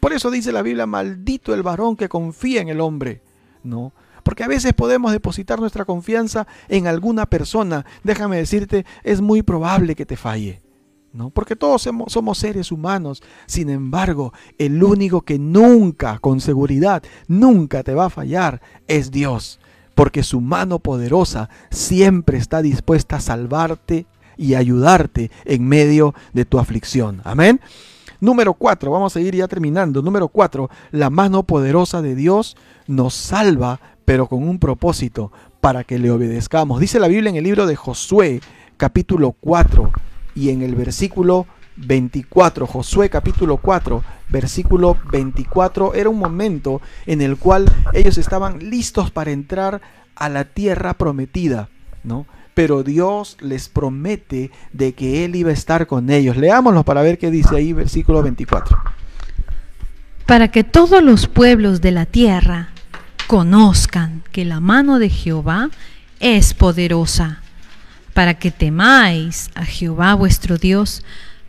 [0.00, 3.22] Por eso dice la Biblia, maldito el varón que confía en el hombre.
[3.62, 3.92] ¿No?
[4.26, 7.86] Porque a veces podemos depositar nuestra confianza en alguna persona.
[8.02, 10.60] Déjame decirte, es muy probable que te falle.
[11.12, 11.30] ¿no?
[11.30, 13.22] Porque todos somos, seres humanos.
[13.46, 19.60] Sin embargo, el único que nunca, con seguridad, nunca te va a fallar es Dios
[19.94, 26.58] porque su mano poderosa siempre está dispuesta a salvarte y ayudarte en medio de tu
[26.58, 27.20] aflicción.
[27.22, 27.60] Amén.
[28.20, 30.02] Número cuatro, vamos a ir ya terminando.
[30.02, 35.98] Número cuatro, la mano poderosa de Dios nos salva, pero con un propósito, para que
[35.98, 36.80] le obedezcamos.
[36.80, 38.40] Dice la Biblia en el libro de Josué,
[38.78, 39.90] capítulo 4,
[40.34, 47.36] y en el versículo 24, Josué capítulo 4, versículo 24, era un momento en el
[47.36, 49.82] cual ellos estaban listos para entrar
[50.14, 51.68] a la tierra prometida,
[52.04, 52.26] ¿no?
[52.54, 56.36] Pero Dios les promete de que Él iba a estar con ellos.
[56.36, 58.78] Leámoslo para ver qué dice ahí, versículo 24.
[60.24, 62.70] Para que todos los pueblos de la tierra
[63.26, 65.70] conozcan que la mano de Jehová
[66.20, 67.40] es poderosa,
[68.14, 71.02] para que temáis a Jehová vuestro Dios,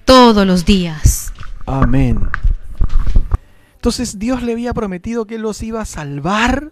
[0.05, 1.33] todos los días.
[1.65, 2.19] Amén.
[3.75, 6.71] Entonces Dios le había prometido que los iba a salvar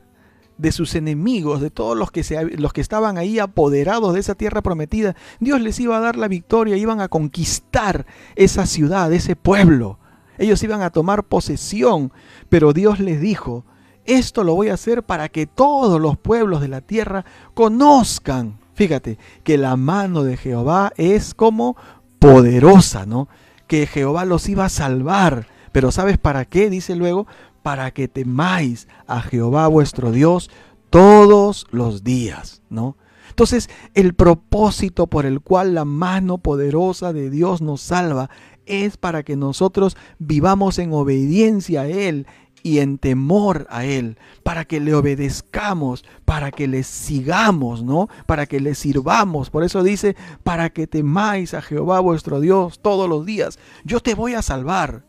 [0.57, 4.35] de sus enemigos, de todos los que, se, los que estaban ahí apoderados de esa
[4.35, 5.15] tierra prometida.
[5.39, 9.99] Dios les iba a dar la victoria, iban a conquistar esa ciudad, ese pueblo.
[10.37, 12.11] Ellos iban a tomar posesión,
[12.49, 13.65] pero Dios les dijo,
[14.05, 19.17] esto lo voy a hacer para que todos los pueblos de la tierra conozcan, fíjate,
[19.43, 21.75] que la mano de Jehová es como
[22.19, 23.27] poderosa, ¿no?
[23.67, 25.47] Que Jehová los iba a salvar.
[25.71, 26.69] Pero ¿sabes para qué?
[26.69, 27.27] Dice luego,
[27.63, 30.49] para que temáis a Jehová vuestro Dios
[30.89, 32.95] todos los días, ¿no?
[33.29, 38.29] Entonces, el propósito por el cual la mano poderosa de Dios nos salva
[38.65, 42.27] es para que nosotros vivamos en obediencia a Él
[42.65, 48.10] y en temor a Él, para que le obedezcamos, para que le sigamos, ¿no?
[48.25, 49.51] Para que le sirvamos.
[49.51, 53.60] Por eso dice, para que temáis a Jehová vuestro Dios todos los días.
[53.84, 55.06] Yo te voy a salvar.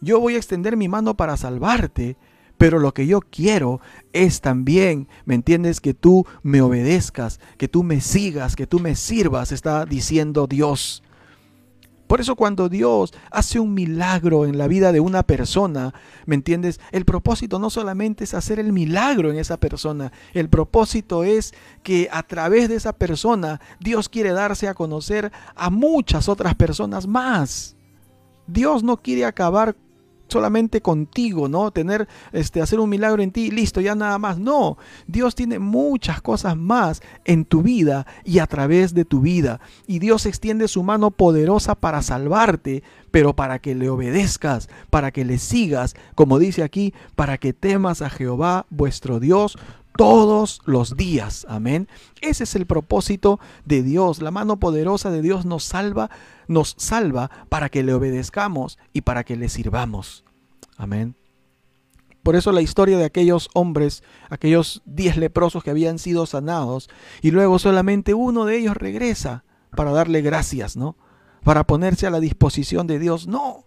[0.00, 2.16] Yo voy a extender mi mano para salvarte.
[2.58, 3.80] Pero lo que yo quiero
[4.12, 5.80] es también, ¿me entiendes?
[5.80, 11.04] Que tú me obedezcas, que tú me sigas, que tú me sirvas, está diciendo Dios.
[12.06, 15.92] Por eso cuando Dios hace un milagro en la vida de una persona,
[16.24, 16.80] ¿me entiendes?
[16.92, 22.08] El propósito no solamente es hacer el milagro en esa persona, el propósito es que
[22.12, 27.76] a través de esa persona Dios quiere darse a conocer a muchas otras personas más.
[28.46, 29.76] Dios no quiere acabar
[30.28, 31.70] solamente contigo, ¿no?
[31.70, 34.38] Tener, este, hacer un milagro en ti, listo, ya nada más.
[34.38, 39.60] No, Dios tiene muchas cosas más en tu vida y a través de tu vida.
[39.86, 45.24] Y Dios extiende su mano poderosa para salvarte, pero para que le obedezcas, para que
[45.24, 49.58] le sigas, como dice aquí, para que temas a Jehová vuestro Dios
[49.96, 51.46] todos los días.
[51.48, 51.88] Amén.
[52.20, 54.22] Ese es el propósito de Dios.
[54.22, 56.10] La mano poderosa de Dios nos salva,
[56.48, 60.24] nos salva para que le obedezcamos y para que le sirvamos.
[60.76, 61.16] Amén.
[62.22, 66.90] Por eso la historia de aquellos hombres, aquellos diez leprosos que habían sido sanados,
[67.22, 70.96] y luego solamente uno de ellos regresa para darle gracias, ¿no?
[71.44, 73.28] Para ponerse a la disposición de Dios.
[73.28, 73.66] No,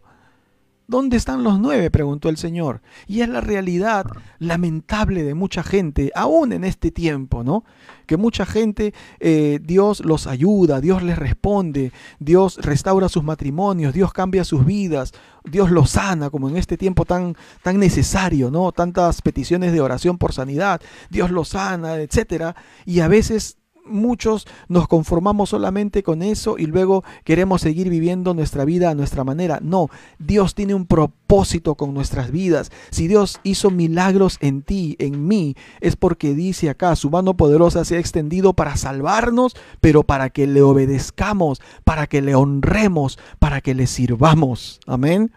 [0.89, 1.91] ¿Dónde están los nueve?
[1.91, 2.81] preguntó el Señor.
[3.05, 4.07] Y es la realidad
[4.39, 7.63] lamentable de mucha gente, aún en este tiempo, ¿no?
[8.07, 14.11] Que mucha gente, eh, Dios los ayuda, Dios les responde, Dios restaura sus matrimonios, Dios
[14.13, 18.71] cambia sus vidas, Dios los sana, como en este tiempo tan, tan necesario, ¿no?
[18.71, 22.55] Tantas peticiones de oración por sanidad, Dios los sana, etcétera.
[22.87, 23.58] Y a veces
[23.89, 29.23] muchos nos conformamos solamente con eso y luego queremos seguir viviendo nuestra vida a nuestra
[29.23, 29.59] manera.
[29.61, 32.71] No, Dios tiene un propósito con nuestras vidas.
[32.91, 37.85] Si Dios hizo milagros en ti, en mí, es porque dice acá, su mano poderosa
[37.85, 43.61] se ha extendido para salvarnos, pero para que le obedezcamos, para que le honremos, para
[43.61, 44.79] que le sirvamos.
[44.87, 45.31] Amén.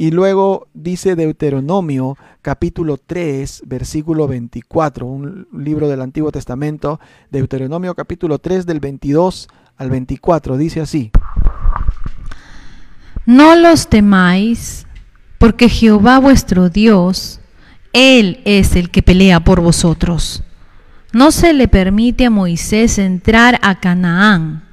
[0.00, 6.98] Y luego dice Deuteronomio capítulo 3, versículo 24, un libro del Antiguo Testamento,
[7.30, 11.10] Deuteronomio capítulo 3 del 22 al 24, dice así.
[13.26, 14.86] No los temáis,
[15.36, 17.42] porque Jehová vuestro Dios,
[17.92, 20.42] Él es el que pelea por vosotros.
[21.12, 24.64] No se le permite a Moisés entrar a Canaán.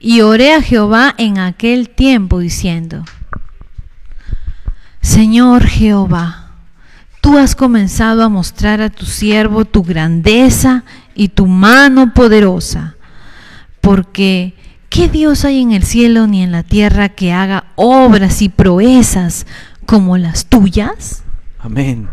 [0.00, 3.04] Y oré a Jehová en aquel tiempo diciendo,
[5.04, 6.52] Señor Jehová,
[7.20, 10.82] tú has comenzado a mostrar a tu siervo tu grandeza
[11.14, 12.96] y tu mano poderosa,
[13.82, 14.54] porque
[14.88, 19.46] ¿qué Dios hay en el cielo ni en la tierra que haga obras y proezas
[19.84, 21.22] como las tuyas?
[21.58, 22.08] Amén.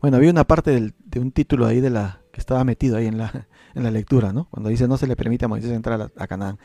[0.00, 3.18] Bueno, había una parte de un título ahí de la que estaba metido ahí en
[3.18, 4.48] la, en la lectura, ¿no?
[4.50, 6.58] Cuando dice no se le permite a Moisés entrar a, a Canaán.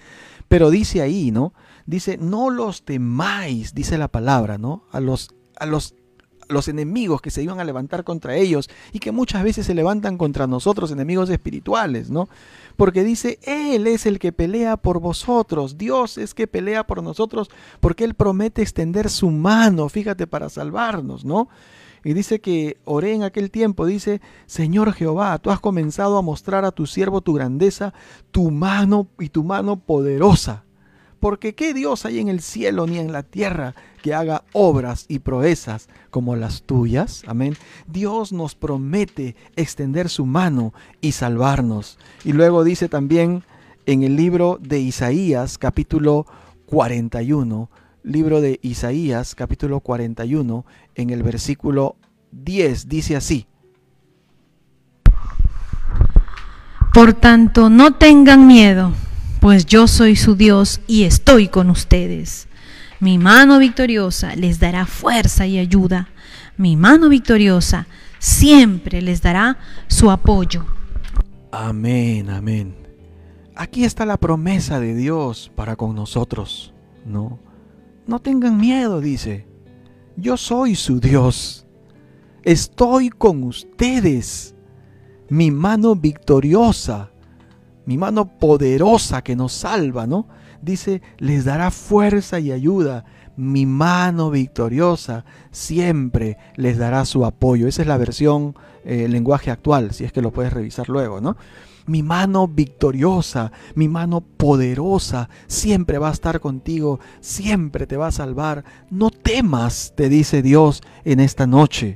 [0.48, 1.54] Pero dice ahí, ¿no?
[1.86, 4.86] Dice, no los temáis, dice la palabra, ¿no?
[4.92, 5.30] A los
[5.62, 5.94] a los,
[6.50, 10.18] los enemigos que se iban a levantar contra ellos y que muchas veces se levantan
[10.18, 12.30] contra nosotros, enemigos espirituales, ¿no?
[12.76, 17.50] Porque dice, Él es el que pelea por vosotros, Dios es que pelea por nosotros,
[17.80, 21.48] porque Él promete extender su mano, fíjate, para salvarnos, ¿no?
[22.04, 26.66] Y dice que oré en aquel tiempo, dice, Señor Jehová, tú has comenzado a mostrar
[26.66, 27.94] a tu siervo tu grandeza,
[28.32, 30.64] tu mano y tu mano poderosa.
[31.22, 35.20] Porque ¿qué Dios hay en el cielo ni en la tierra que haga obras y
[35.20, 37.22] proezas como las tuyas?
[37.28, 37.56] Amén.
[37.86, 42.00] Dios nos promete extender su mano y salvarnos.
[42.26, 43.44] Y luego dice también
[43.86, 46.26] en el libro de Isaías capítulo
[46.66, 47.70] 41,
[48.02, 51.98] libro de Isaías capítulo 41, en el versículo
[52.32, 53.46] 10, dice así.
[56.96, 58.92] Por tanto, no tengan miedo
[59.42, 62.48] pues yo soy su Dios y estoy con ustedes.
[63.00, 66.10] Mi mano victoriosa les dará fuerza y ayuda.
[66.58, 67.88] Mi mano victoriosa
[68.20, 70.64] siempre les dará su apoyo.
[71.52, 72.76] Amén, amén.
[73.56, 76.72] Aquí está la promesa de Dios para con nosotros,
[77.04, 77.40] ¿no?
[78.06, 79.48] No tengan miedo, dice.
[80.18, 81.66] Yo soy su Dios.
[82.44, 84.54] Estoy con ustedes.
[85.30, 87.11] Mi mano victoriosa
[87.86, 90.28] mi mano poderosa que nos salva, ¿no?
[90.62, 93.06] Dice, les dará fuerza y ayuda.
[93.38, 97.68] mi mano victoriosa siempre les dará su apoyo.
[97.68, 101.38] Esa es la versión eh, lenguaje actual, si es que lo puedes revisar luego, ¿no?
[101.88, 108.12] Mi mano victoriosa, mi mano poderosa, siempre va a estar contigo, siempre te va a
[108.12, 108.64] salvar.
[108.92, 111.96] No temas, te dice Dios en esta noche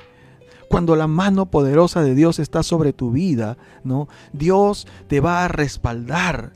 [0.70, 4.08] cuando la mano poderosa de Dios está sobre tu vida, ¿no?
[4.34, 6.54] Dios te va a respaldar.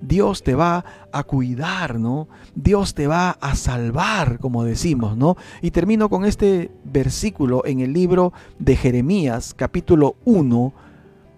[0.00, 2.28] Dios te va a cuidar, ¿no?
[2.54, 5.36] Dios te va a salvar, como decimos, ¿no?
[5.60, 10.72] Y termino con este versículo en el libro de Jeremías, capítulo 1,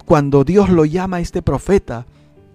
[0.05, 2.05] cuando Dios lo llama a este profeta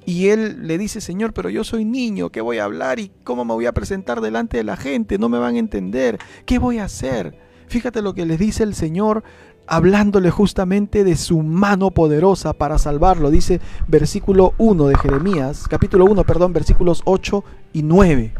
[0.05, 3.43] y él le dice, Señor, pero yo soy niño, ¿qué voy a hablar y cómo
[3.43, 5.17] me voy a presentar delante de la gente?
[5.17, 7.39] No me van a entender, ¿qué voy a hacer?
[7.67, 9.23] Fíjate lo que les dice el Señor
[9.67, 13.31] hablándole justamente de su mano poderosa para salvarlo.
[13.31, 17.43] Dice versículo 1 de Jeremías, capítulo 1, perdón, versículos 8
[17.73, 18.33] y 9.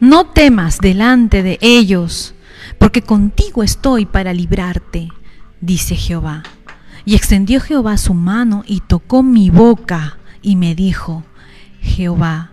[0.00, 2.34] No temas delante de ellos,
[2.78, 5.08] porque contigo estoy para librarte,
[5.60, 6.42] dice Jehová.
[7.04, 11.24] Y extendió Jehová su mano y tocó mi boca y me dijo,
[11.80, 12.50] Jehová,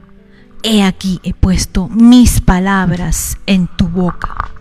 [0.63, 4.58] he aquí he puesto mis palabras en tu boca.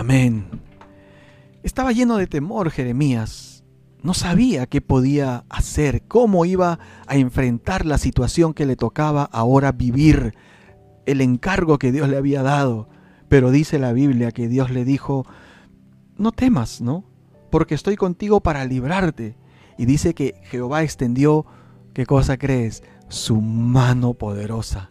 [0.00, 0.46] Amén.
[1.62, 3.64] Estaba lleno de temor Jeremías.
[4.02, 9.72] No sabía qué podía hacer, cómo iba a enfrentar la situación que le tocaba ahora
[9.72, 10.34] vivir,
[11.04, 12.88] el encargo que Dios le había dado.
[13.28, 15.26] Pero dice la Biblia que Dios le dijo,
[16.16, 17.04] no temas, ¿no?
[17.50, 19.36] Porque estoy contigo para librarte.
[19.76, 21.44] Y dice que Jehová extendió,
[21.92, 22.82] ¿qué cosa crees?
[23.08, 24.88] Su mano poderosa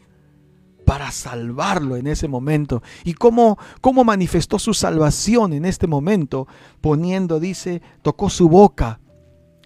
[0.89, 2.81] para salvarlo en ese momento.
[3.03, 6.47] ¿Y cómo, cómo manifestó su salvación en este momento?
[6.81, 8.99] Poniendo, dice, tocó su boca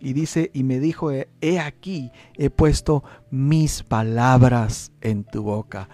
[0.01, 5.87] y dice, y me dijo, he aquí, he puesto mis palabras en tu boca.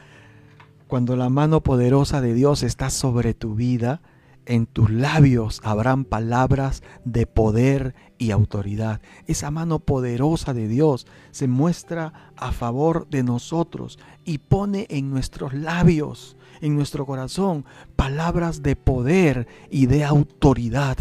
[0.88, 4.02] Cuando la mano poderosa de Dios está sobre tu vida,
[4.50, 9.00] en tus labios habrán palabras de poder y autoridad.
[9.28, 15.54] Esa mano poderosa de Dios se muestra a favor de nosotros y pone en nuestros
[15.54, 17.64] labios, en nuestro corazón,
[17.96, 20.98] palabras de poder y de autoridad.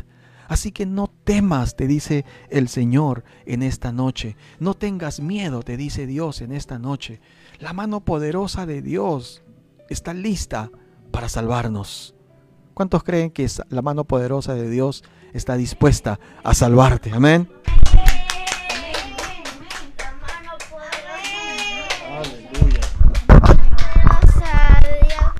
[0.47, 4.37] Así que no temas, te dice el Señor en esta noche.
[4.61, 7.23] No tengas miedo, te dice Dios en esta noche.
[7.61, 9.43] La mano poderosa de Dios
[9.89, 10.71] está lista
[11.11, 12.15] para salvarnos.
[12.79, 15.03] ¿Cuántos creen que la mano poderosa de Dios
[15.33, 17.11] está dispuesta a salvarte?
[17.11, 17.51] Amén.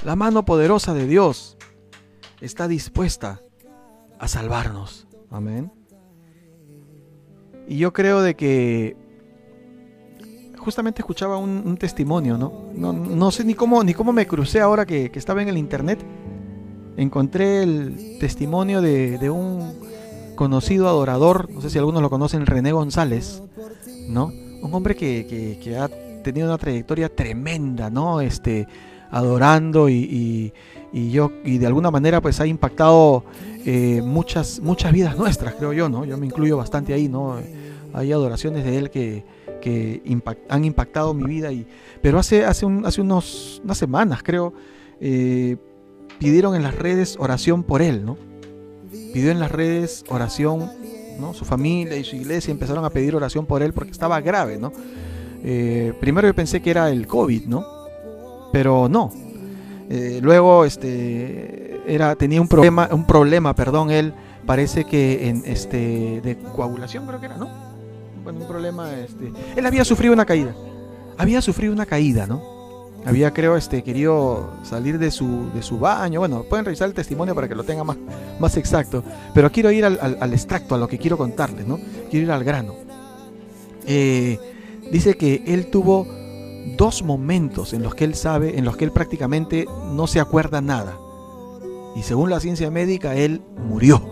[0.03, 1.57] La mano poderosa de Dios
[2.41, 3.41] está dispuesta
[4.19, 5.07] a salvarnos.
[5.31, 5.71] Amén.
[7.69, 8.97] Y yo creo de que
[10.57, 12.73] justamente escuchaba un, testimonio, ¿no?
[12.75, 13.31] ¿no?
[13.31, 16.05] sé ni cómo, ni cómo me crucé ahora que estaba en el internet
[16.99, 19.73] encontré el testimonio de, un
[20.35, 23.43] conocido adorador, no sé si algunos lo conocen, René González,
[24.09, 24.27] ¿no?
[24.27, 25.89] Un hombre que, ha
[26.23, 28.21] tenido una trayectoria tremenda, ¿no?
[28.21, 28.67] Este,
[29.11, 30.53] adorando y,
[30.93, 33.25] yo y de alguna manera pues ha impactado
[33.65, 37.37] eh, muchas muchas vidas nuestras creo yo no yo me incluyo bastante ahí no
[37.93, 39.23] hay adoraciones de él que,
[39.61, 40.03] que
[40.49, 41.67] han impactado mi vida y
[42.01, 44.55] pero hace hace un, hace unos unas semanas creo
[45.01, 45.57] eh,
[46.19, 48.17] pidieron en las redes oración por él, ¿no?
[49.13, 50.71] Pidió en las redes oración,
[51.19, 51.35] ¿no?
[51.35, 54.73] Su familia y su iglesia empezaron a pedir oración por él porque estaba grave, ¿no?
[55.43, 57.65] Eh, primero yo pensé que era el COVID, ¿no?
[58.53, 59.13] Pero no.
[59.91, 64.13] Eh, luego este, era, tenía un problema, un problema, perdón, él
[64.45, 67.49] parece que en este de coagulación creo que era, ¿no?
[68.23, 70.55] Bueno, un problema, este, él había sufrido una caída,
[71.17, 72.58] había sufrido una caída, ¿no?
[73.09, 76.21] Había creo este querido salir de su, de su baño.
[76.21, 77.97] Bueno, pueden revisar el testimonio para que lo tenga más,
[78.39, 79.03] más exacto.
[79.33, 81.81] Pero quiero ir al, extracto, a lo que quiero contarles, ¿no?
[82.11, 82.75] Quiero ir al grano.
[83.87, 84.39] Eh,
[84.93, 86.07] dice que él tuvo
[86.77, 90.61] dos momentos en los que él sabe, en los que él prácticamente no se acuerda
[90.61, 90.99] nada.
[91.97, 93.41] Y según la ciencia médica, él
[93.71, 94.03] murió.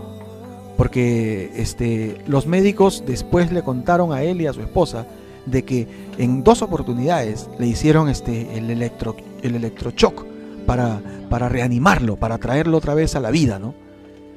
[0.79, 5.07] Porque este, los médicos después le contaron a él y a su esposa
[5.47, 5.87] de que
[6.19, 10.27] en dos oportunidades le hicieron este, el, electro, el electrochoc
[10.67, 13.75] para, para reanimarlo, para traerlo otra vez a la vida, ¿no?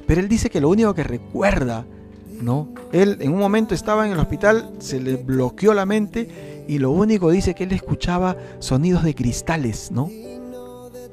[0.06, 1.86] Pero él dice que lo único que recuerda,
[2.42, 2.70] ¿no?
[2.92, 6.92] Él en un momento estaba en el hospital, se le bloqueó la mente y lo
[6.92, 10.10] único dice que él escuchaba sonidos de cristales, ¿no?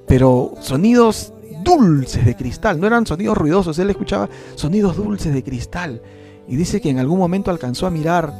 [0.06, 1.32] Pero sonidos
[1.64, 6.00] dulces de cristal, no eran sonidos ruidosos, él escuchaba sonidos dulces de cristal.
[6.48, 8.32] Y dice que en algún momento alcanzó a mirar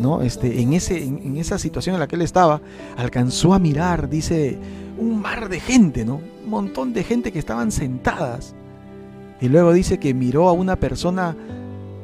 [0.00, 0.22] ¿no?
[0.22, 2.60] Este, en, ese, en, esa situación en la que él estaba,
[2.96, 4.58] alcanzó a mirar, dice,
[4.98, 6.20] un mar de gente, ¿no?
[6.44, 8.54] Un montón de gente que estaban sentadas.
[9.40, 11.36] Y luego dice que miró a una persona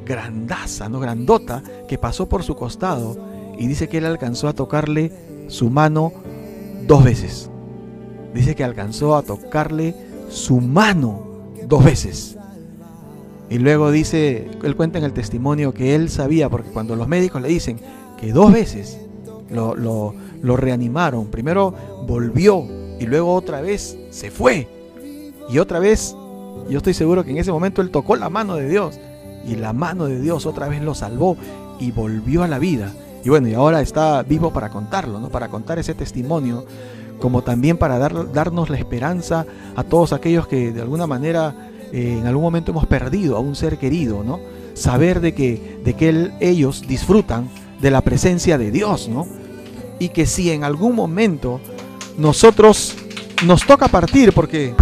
[0.05, 3.17] grandaza, no grandota, que pasó por su costado
[3.57, 5.11] y dice que él alcanzó a tocarle
[5.47, 6.11] su mano
[6.87, 7.49] dos veces.
[8.33, 9.95] Dice que alcanzó a tocarle
[10.29, 11.27] su mano
[11.67, 12.37] dos veces.
[13.49, 17.41] Y luego dice, él cuenta en el testimonio que él sabía, porque cuando los médicos
[17.41, 17.79] le dicen
[18.19, 18.99] que dos veces
[19.49, 21.73] lo, lo reanimaron, primero
[22.07, 22.65] volvió
[22.99, 24.67] y luego otra vez se fue.
[25.49, 26.15] Y otra vez,
[26.69, 28.99] yo estoy seguro que en ese momento él tocó la mano de Dios
[29.45, 31.35] y la mano de Dios otra vez lo salvó
[31.79, 32.93] y volvió a la vida.
[33.23, 35.29] Y bueno, y ahora está vivo para contarlo, ¿no?
[35.29, 36.65] Para contar ese testimonio,
[37.19, 42.17] como también para dar, darnos la esperanza a todos aquellos que de alguna manera eh,
[42.19, 44.39] en algún momento hemos perdido a un ser querido, ¿no?
[44.73, 47.47] Saber de que, de que ellos disfrutan
[47.79, 49.27] de la presencia de Dios, ¿no?
[49.99, 51.61] Y que si en algún momento
[52.17, 52.95] nosotros
[53.45, 54.73] nos toca partir, porque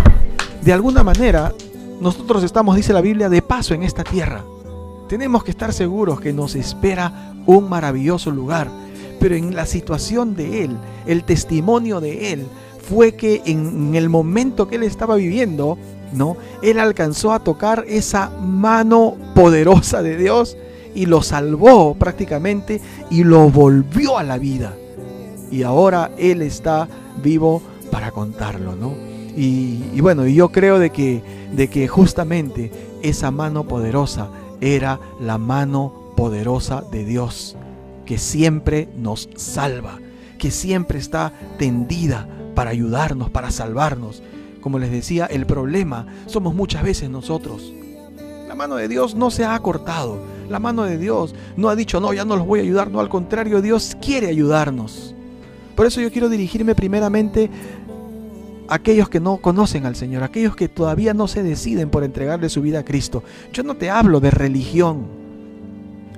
[0.62, 1.54] de alguna manera
[2.00, 4.46] nosotros estamos, dice la Biblia, de paso en esta tierra.
[5.10, 8.72] Tenemos que estar seguros que nos espera un maravilloso lugar.
[9.20, 12.48] Pero en la situación de él, el testimonio de él
[12.82, 15.78] fue que en el momento que él estaba viviendo,
[16.14, 16.38] ¿no?
[16.62, 20.58] Él alcanzó a tocar esa mano poderosa de Dios
[20.94, 24.76] y lo salvó prácticamente y lo volvió a la vida.
[25.52, 26.88] Y ahora él está
[27.22, 28.94] vivo para contarlo, ¿no?
[29.36, 36.14] Y, bueno, yo creo de que, de que justamente esa mano poderosa era la mano
[36.18, 37.56] poderosa de Dios,
[38.06, 40.00] que siempre nos salva,
[40.38, 44.22] que siempre está tendida para ayudarnos, para salvarnos.
[44.62, 47.74] Como les decía, el problema somos muchas veces nosotros.
[48.48, 50.20] La mano de Dios no se ha cortado.
[50.50, 52.92] La mano de Dios no ha dicho, no, ya no los voy a ayudar.
[52.92, 55.16] No, al contrario, Dios quiere ayudarnos.
[55.76, 57.50] Por eso yo quiero dirigirme primeramente
[58.68, 62.62] aquellos que no conocen al Señor, aquellos que todavía no se deciden por entregarle su
[62.62, 63.24] vida a Cristo.
[63.52, 65.21] Yo no te hablo de religión.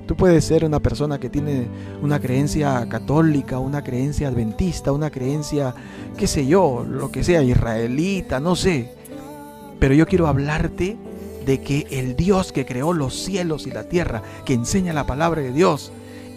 [0.06, 1.68] Tú puedes ser una persona que tiene
[2.02, 5.74] una creencia católica, una creencia adventista, una creencia,
[6.18, 8.92] qué sé yo, lo que sea, israelita, no sé.
[9.80, 10.98] Pero yo quiero hablarte
[11.46, 15.42] de que el Dios que creó los cielos y la tierra, que enseña la palabra
[15.42, 15.92] de Dios,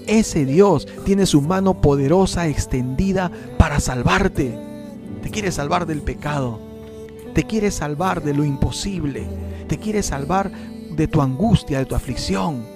[0.07, 4.57] ese Dios tiene su mano poderosa extendida para salvarte.
[5.23, 6.61] Te quiere salvar del pecado.
[7.35, 9.27] Te quiere salvar de lo imposible.
[9.67, 12.76] Te quiere salvar de tu angustia, de tu aflicción.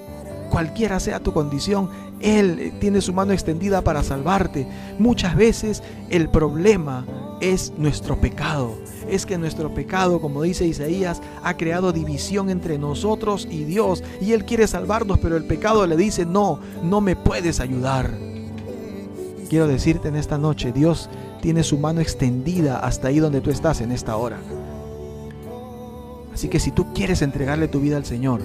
[0.51, 1.89] Cualquiera sea tu condición,
[2.21, 4.67] Él tiene su mano extendida para salvarte.
[4.99, 7.07] Muchas veces el problema
[7.41, 8.75] es nuestro pecado.
[9.09, 14.03] Es que nuestro pecado, como dice Isaías, ha creado división entre nosotros y Dios.
[14.21, 18.11] Y Él quiere salvarnos, pero el pecado le dice, no, no me puedes ayudar.
[19.49, 21.09] Quiero decirte en esta noche, Dios
[21.41, 24.39] tiene su mano extendida hasta ahí donde tú estás en esta hora.
[26.35, 28.43] Así que si tú quieres entregarle tu vida al Señor,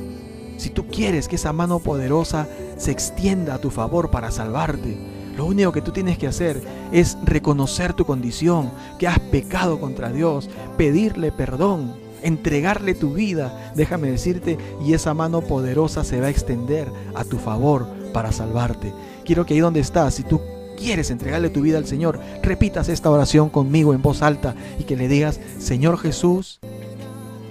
[0.58, 2.48] si tú quieres que esa mano poderosa
[2.78, 4.98] se extienda a tu favor para salvarte,
[5.38, 10.12] lo único que tú tienes que hacer es reconocer tu condición, que has pecado contra
[10.12, 16.30] Dios, pedirle perdón, entregarle tu vida, déjame decirte, y esa mano poderosa se va a
[16.30, 18.94] extender a tu favor para salvarte.
[19.26, 20.40] Quiero que ahí donde estás, si tú
[20.78, 24.96] quieres entregarle tu vida al Señor, repitas esta oración conmigo en voz alta y que
[24.96, 26.60] le digas, Señor Jesús,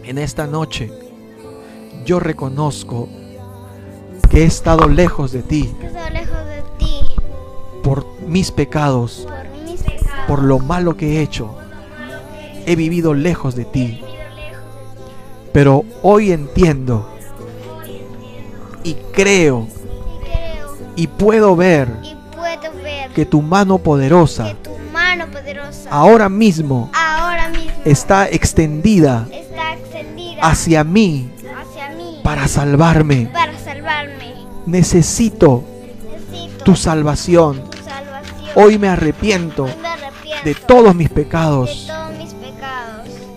[0.04, 0.90] en esta noche
[2.04, 3.08] yo reconozco
[4.30, 5.74] que he estado lejos de ti,
[7.82, 9.26] por mis pecados,
[10.26, 11.54] por lo malo que he hecho.
[12.66, 14.00] He vivido lejos de ti.
[15.52, 17.08] Pero hoy entiendo
[18.82, 19.68] y creo
[20.96, 21.88] y puedo ver
[23.14, 24.56] que tu mano poderosa,
[25.90, 26.90] ahora, mismo
[27.84, 29.28] está, extendida
[30.42, 31.30] hacia, mí,
[32.34, 33.30] para salvarme.
[34.66, 35.62] Necesito,
[36.64, 37.62] tu, salvación.
[38.56, 39.68] Hoy me arrepiento,
[40.42, 41.88] de, todos mis pecados.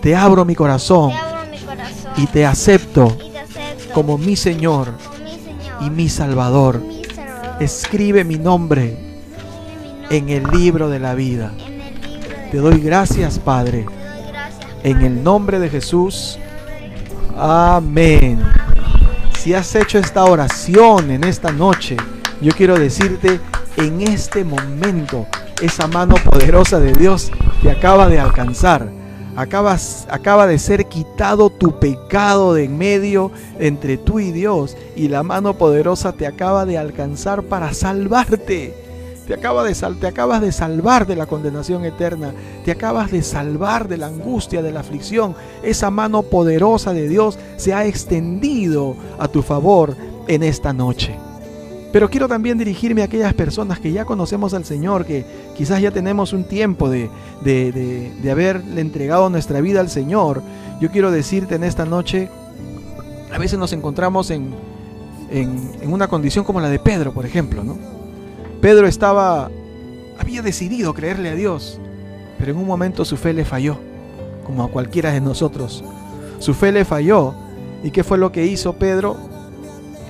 [0.02, 1.12] Te abro mi corazón,
[2.16, 3.16] y, te acepto,
[3.94, 4.94] como mi Señor,
[5.82, 6.82] y mi Salvador.
[7.60, 8.98] Escribe mi nombre
[10.10, 11.52] en el libro de la vida.
[12.52, 13.86] Te doy gracias, Padre.
[14.84, 16.40] En el nombre de Jesús.
[17.36, 18.57] Amén.
[19.48, 21.96] Si has hecho esta oración en esta noche,
[22.42, 23.40] yo quiero decirte,
[23.78, 25.26] en este momento,
[25.62, 27.32] esa mano poderosa de Dios
[27.64, 28.92] te acaba de alcanzar.
[29.38, 34.76] Acabas, acaba de ser quitado tu pecado de en medio entre tú y Dios.
[34.98, 38.87] Y la mano poderosa te acaba de alcanzar para salvarte
[39.28, 42.32] te, acaba de te acabas de salvar de la condenación eterna,
[42.64, 45.36] te acabas de salvar de la angustia, de la aflicción.
[45.64, 49.96] Esa mano poderosa de Dios se ha extendido a tu favor
[50.28, 51.16] en esta noche.
[51.92, 55.26] Pero quiero también dirigirme a aquellas personas que ya conocemos al Señor, que
[55.58, 57.10] quizás ya tenemos un tiempo de,
[57.42, 60.42] de, haberle entregado nuestra vida al Señor.
[60.80, 62.30] Yo quiero decirte en esta noche,
[63.34, 64.54] a veces nos encontramos en,
[65.32, 67.97] en, en una condición como la de Pedro, por ejemplo, ¿no?
[68.68, 69.50] Pedro estaba,
[70.20, 71.80] había decidido creerle a Dios,
[72.38, 73.78] pero en un momento su fe le falló,
[74.46, 75.86] como a cualquiera de nosotros.
[76.40, 77.34] Su fe le falló.
[77.82, 79.16] ¿Y qué fue lo que hizo Pedro?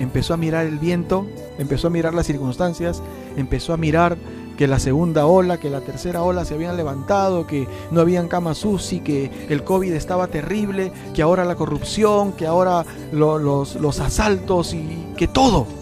[0.00, 1.24] Empezó a mirar el viento,
[1.56, 3.00] empezó a mirar las circunstancias,
[3.36, 4.16] empezó a mirar
[4.56, 8.64] que la segunda ola, que la tercera ola se habían levantado, que no habían camas
[8.64, 14.74] UCI, que el COVID estaba terrible, que ahora la corrupción, que ahora los, los asaltos
[14.74, 15.78] y que todo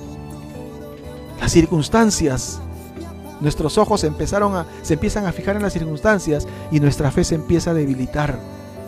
[1.40, 2.60] las circunstancias.
[3.40, 7.34] Nuestros ojos empezaron a, se empiezan a fijar en las circunstancias y nuestra fe se
[7.34, 8.38] empieza a debilitar.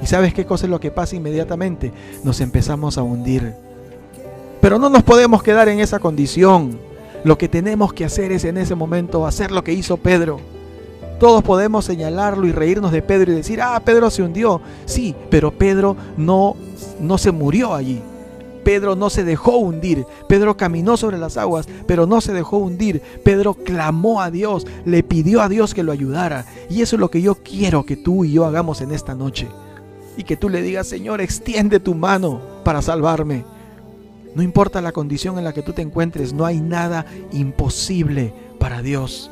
[0.03, 1.93] ¿Y sabes qué cosa es lo que pasa inmediatamente?
[2.25, 3.55] Nos empezamos a hundir.
[4.61, 6.79] Pero no nos podemos quedar en esa condición.
[7.25, 10.41] Lo que tenemos que hacer es en ese momento hacer lo que hizo Pedro.
[11.19, 14.61] Todos podemos señalarlo y reírnos de Pedro y decir, ah, Pedro se hundió.
[14.87, 16.55] Sí, pero Pedro no,
[17.01, 18.01] no se murió allí.
[18.69, 20.05] Pedro no se dejó hundir.
[20.29, 23.01] Pedro caminó sobre las aguas, pero no se dejó hundir.
[23.25, 26.45] Pedro clamó a Dios, le pidió a Dios que lo ayudara.
[26.69, 29.49] Y eso es lo que yo quiero que tú y yo hagamos en esta noche.
[30.19, 33.47] Y que tú le digas, Señor, extiende tu mano para salvarme.
[34.35, 38.83] No importa la condición en la que tú te encuentres, no hay nada imposible para
[38.83, 39.31] Dios.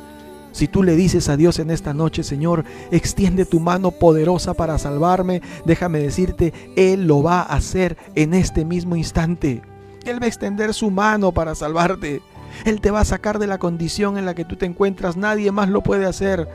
[0.57, 4.79] Si tú le dices a Dios en esta noche, Señor, extiende tu mano poderosa para
[4.79, 9.61] salvarme, déjame decirte, Él lo va a hacer en este mismo instante.
[10.03, 12.23] Él va a extender su mano para salvarte.
[12.65, 15.15] Él te va a sacar de la condición en la que tú te encuentras.
[15.15, 16.47] Nadie más lo puede hacer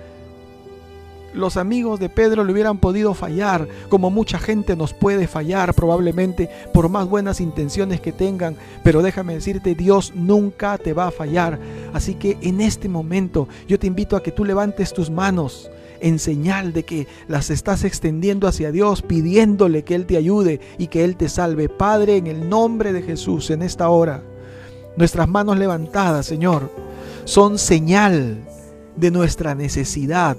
[1.34, 6.50] los amigos de Pedro le hubieran podido fallar, como mucha gente nos puede fallar probablemente
[6.72, 11.58] por más buenas intenciones que tengan, pero déjame decirte, Dios nunca te va a fallar.
[11.92, 15.70] Así que en este momento yo te invito a que tú levantes tus manos
[16.00, 20.88] en señal de que las estás extendiendo hacia Dios, pidiéndole que Él te ayude y
[20.88, 21.68] que Él te salve.
[21.68, 24.22] Padre, en el nombre de Jesús, en esta hora,
[24.96, 26.70] nuestras manos levantadas, Señor,
[27.24, 28.38] son señal
[28.96, 30.36] de nuestra necesidad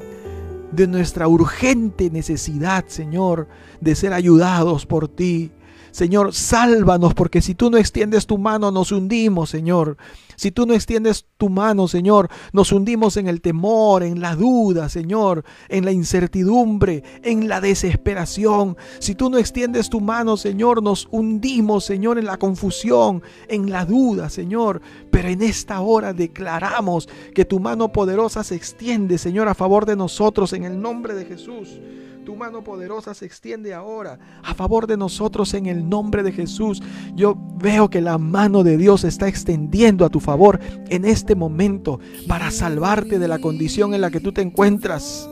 [0.75, 3.47] de nuestra urgente necesidad, Señor,
[3.79, 5.51] de ser ayudados por ti.
[5.93, 9.97] Señor, sálvanos, porque si tú no extiendes tu mano, nos hundimos, Señor.
[10.35, 14.89] Si tú no extiendes tu mano, Señor, nos hundimos en el temor, en la duda,
[14.89, 18.75] Señor, en la incertidumbre, en la desesperación.
[18.97, 23.85] Si tú no extiendes tu mano, Señor, nos hundimos, Señor, en la confusión, en la
[23.85, 24.81] duda, Señor.
[25.11, 29.95] Pero en esta hora declaramos que tu mano poderosa se extiende, Señor, a favor de
[29.95, 31.79] nosotros, en el nombre de Jesús.
[32.23, 36.81] Tu mano poderosa se extiende ahora a favor de nosotros en el nombre de Jesús.
[37.15, 41.99] Yo veo que la mano de Dios está extendiendo a tu favor en este momento
[42.27, 45.29] para salvarte de la condición en la que tú te encuentras.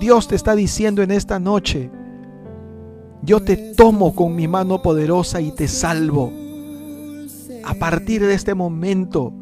[0.00, 1.90] Dios te está diciendo en esta noche,
[3.22, 6.32] yo te tomo con mi mano poderosa y te salvo.
[7.64, 9.32] A partir de este momento,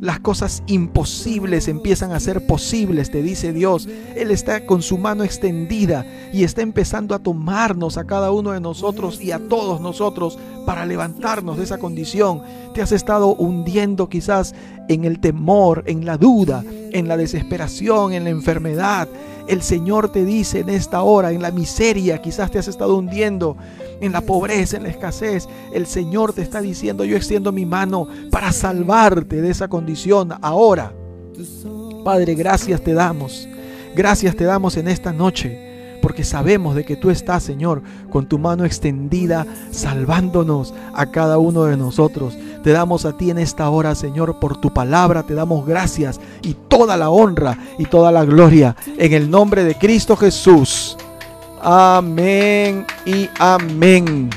[0.00, 3.88] las cosas imposibles empiezan a ser posibles, te dice Dios.
[4.14, 8.60] Él está con su mano extendida y está empezando a tomarnos a cada uno de
[8.60, 12.42] nosotros y a todos nosotros para levantarnos de esa condición.
[12.74, 14.54] Te has estado hundiendo quizás
[14.88, 19.08] en el temor, en la duda, en la desesperación, en la enfermedad.
[19.48, 23.56] El Señor te dice en esta hora, en la miseria, quizás te has estado hundiendo
[24.00, 25.48] en la pobreza, en la escasez.
[25.72, 30.92] El Señor te está diciendo, yo extiendo mi mano para salvarte de esa condición ahora.
[32.04, 33.48] Padre, gracias te damos.
[33.94, 35.66] Gracias te damos en esta noche
[36.06, 41.64] porque sabemos de que tú estás, Señor, con tu mano extendida, salvándonos a cada uno
[41.64, 42.38] de nosotros.
[42.62, 46.54] Te damos a ti en esta hora, Señor, por tu palabra, te damos gracias y
[46.68, 50.96] toda la honra y toda la gloria en el nombre de Cristo Jesús.
[51.68, 54.30] Amén y amén.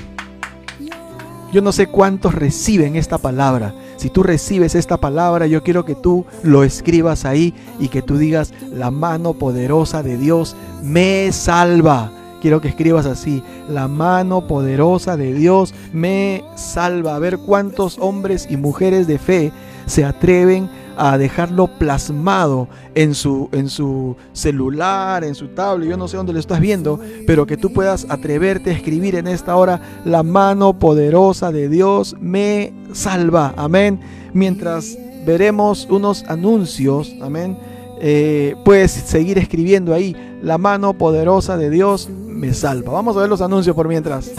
[1.53, 3.71] Yo no sé cuántos reciben esta palabra.
[3.97, 8.17] Si tú recibes esta palabra, yo quiero que tú lo escribas ahí y que tú
[8.17, 12.11] digas, la mano poderosa de Dios me salva.
[12.41, 17.15] Quiero que escribas así, la mano poderosa de Dios me salva.
[17.15, 19.51] A ver cuántos hombres y mujeres de fe
[19.85, 20.67] se atreven
[20.99, 26.33] a dejarlo plasmado en su, en su celular, en su tablet, yo no sé dónde
[26.33, 30.77] lo estás viendo, pero que tú puedas atreverte a escribir en esta hora, la mano
[30.77, 33.53] poderosa de Dios me salva.
[33.55, 34.01] Amén.
[34.33, 37.57] Mientras veremos unos anuncios, amén.
[38.01, 42.91] Eh, puedes seguir escribiendo ahí, la mano poderosa de Dios me salva.
[42.91, 44.31] Vamos a ver los anuncios por mientras.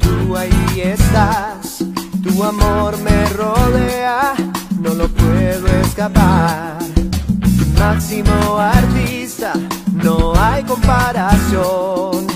[0.00, 1.84] Tú ahí estás,
[2.22, 4.34] tu amor me rodea,
[4.80, 6.78] no lo puedo escapar.
[7.76, 9.54] Máximo artista,
[9.92, 12.28] no hay comparación.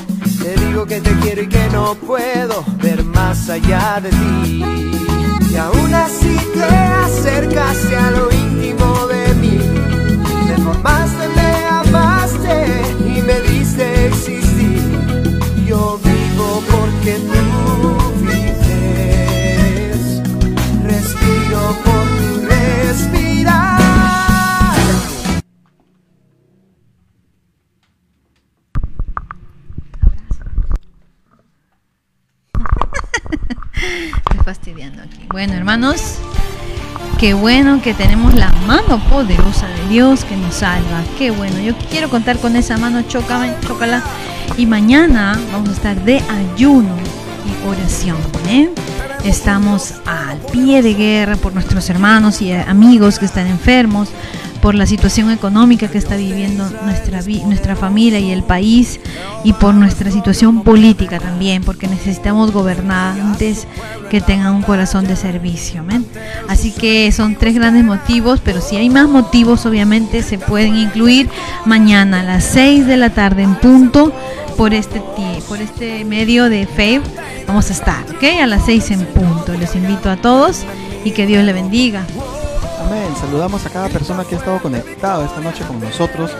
[0.42, 4.64] Te digo que te quiero y que no puedo ver más allá de ti.
[5.52, 9.60] Y aún así te acercaste a lo íntimo de mí.
[10.48, 12.66] Me formaste, me amaste
[13.06, 14.43] y me diste existir.
[17.04, 17.92] Porque tú
[18.22, 20.00] vives.
[20.84, 23.82] Respiro por tu respirar.
[33.74, 35.26] Estoy fastidiando aquí.
[35.30, 36.20] Bueno, hermanos,
[37.18, 41.02] qué bueno que tenemos la mano poderosa de Dios que nos salva.
[41.18, 41.60] Qué bueno.
[41.60, 43.02] Yo quiero contar con esa mano.
[43.02, 44.02] Chócala, chócala
[44.56, 46.96] y mañana vamos a estar de ayuno
[47.46, 48.16] y oración.
[48.48, 48.70] ¿eh?
[49.24, 54.08] Estamos al pie de guerra por nuestros hermanos y amigos que están enfermos,
[54.64, 58.98] por la situación económica que está viviendo nuestra, nuestra familia y el país
[59.44, 63.66] y por nuestra situación política también, porque necesitamos gobernantes
[64.08, 65.84] que tengan un corazón de servicio.
[66.48, 71.28] Así que son tres grandes motivos, pero si hay más motivos, obviamente se pueden incluir
[71.66, 74.14] mañana a las 6 de la tarde en punto
[74.56, 75.02] por este,
[75.46, 77.02] por este medio de fe.
[77.46, 78.40] Vamos a estar, ¿ok?
[78.42, 79.52] A las 6 en punto.
[79.52, 80.64] Les invito a todos
[81.04, 82.06] y que Dios le bendiga.
[82.86, 83.14] Amén.
[83.20, 86.30] Saludamos a cada persona que ha estado conectada esta noche con nosotros.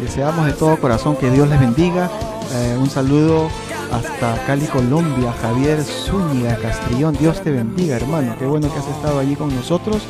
[0.00, 2.10] Deseamos de todo corazón que Dios les bendiga.
[2.54, 3.48] Eh, un saludo
[3.92, 5.32] hasta Cali, Colombia.
[5.40, 7.16] Javier Zúñiga Castrillón.
[7.18, 8.34] Dios te bendiga, hermano.
[8.38, 10.02] Qué bueno que has estado allí con nosotros.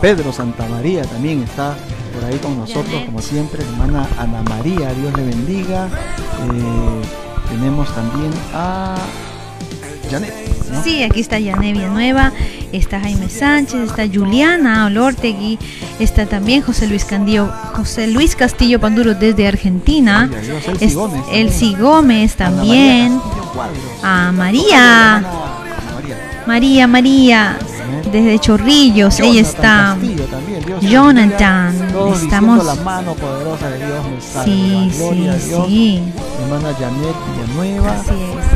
[0.00, 1.76] Pedro Santa María también está
[2.14, 5.86] por ahí con nosotros, como siempre, hermana Ana María, Dios le bendiga.
[5.86, 7.02] Eh,
[7.48, 8.94] tenemos también a
[10.08, 10.32] Janet.
[10.84, 12.32] Sí, aquí está Janet Villanueva,
[12.72, 15.58] está Jaime Sánchez, está Juliana Olortegui,
[15.98, 20.30] está también José Luis Candillo, José Luis Castillo Panduro desde Argentina,
[21.32, 23.20] Elsie Gómez, también,
[24.02, 25.24] a María,
[26.46, 27.58] María, María,
[28.12, 29.96] desde Chorrillos, ella está.
[30.80, 31.74] Jonathan,
[32.14, 32.64] estamos.
[32.64, 34.04] La mano poderosa de Dios
[34.44, 35.28] sí, sí,
[35.66, 36.02] sí.
[36.48, 38.02] Hermana Janet Villanueva.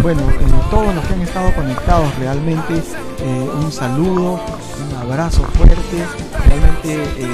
[0.01, 0.35] Bueno, eh,
[0.71, 2.83] todos los que han estado conectados, realmente
[3.21, 4.41] eh, un saludo,
[4.89, 6.07] un abrazo fuerte.
[6.49, 7.29] Realmente eh,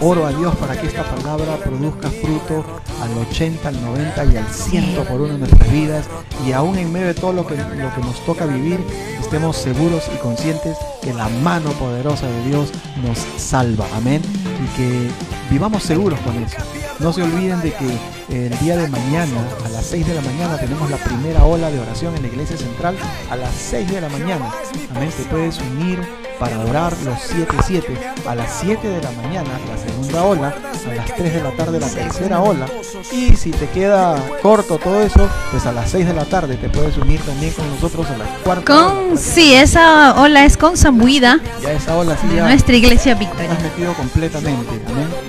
[0.00, 2.64] oro a Dios para que esta palabra produzca fruto
[3.02, 6.06] al 80, al 90 y al 100 por uno de nuestras vidas
[6.46, 8.78] y aún en medio de todo lo que, lo que nos toca vivir,
[9.18, 12.70] estemos seguros y conscientes que la mano poderosa de Dios
[13.02, 13.86] nos salva.
[13.96, 14.22] Amén.
[14.62, 15.10] Y que
[15.50, 16.58] vivamos seguros con eso.
[17.00, 20.58] No se olviden de que el día de mañana, a las 6 de la mañana,
[20.58, 22.96] tenemos la primera ola de oración en la iglesia central.
[23.30, 24.52] A las 6 de la mañana.
[24.94, 25.10] Amén.
[25.16, 25.98] Te puedes unir
[26.40, 27.82] para orar los 7-7.
[28.26, 30.48] A las 7 de la mañana, la segunda ola.
[30.48, 32.66] A las 3 de la tarde, la tercera ola.
[33.12, 36.70] Y si te queda corto todo eso, pues a las 6 de la tarde te
[36.70, 38.64] puedes unir también con nosotros a la cuarta.
[38.64, 41.38] Con, sí, esa ola es con Zambuida.
[41.62, 42.44] Ya esa ola sí ya.
[42.44, 43.52] Nuestra iglesia Victoria.
[43.52, 44.80] Has metido completamente.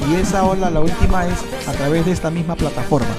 [0.09, 3.09] Y esa ola, la última, es a través de esta misma plataforma.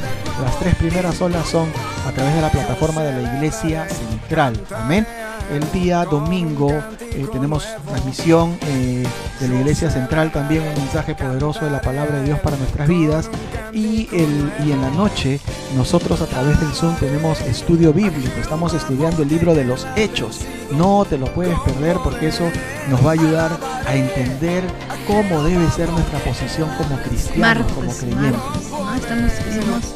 [0.43, 1.69] Las tres primeras olas son
[2.07, 4.61] a través de la plataforma de la iglesia central.
[4.75, 5.07] Amén.
[5.53, 6.71] El día domingo
[7.01, 9.05] eh, tenemos transmisión eh,
[9.39, 12.89] de la Iglesia Central, también un mensaje poderoso de la palabra de Dios para nuestras
[12.89, 13.29] vidas.
[13.73, 15.41] Y, el, y en la noche
[15.77, 20.41] nosotros a través del Zoom tenemos estudio bíblico, estamos estudiando el libro de los hechos.
[20.71, 22.45] No te lo puedes perder porque eso
[22.89, 23.51] nos va a ayudar
[23.87, 24.65] a entender
[25.07, 28.41] cómo debe ser nuestra posición como cristianos, como creyentes.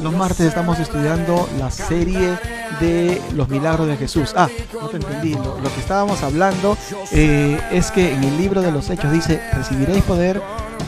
[0.02, 2.36] los martes estamos estudiando la serie
[2.80, 4.34] de los milagros de Jesús.
[4.36, 5.32] Ah, no te entendí.
[5.34, 6.76] Lo, que estábamos hablando
[7.12, 10.42] eh, es que en el libro de los Hechos dice, recibiréis poder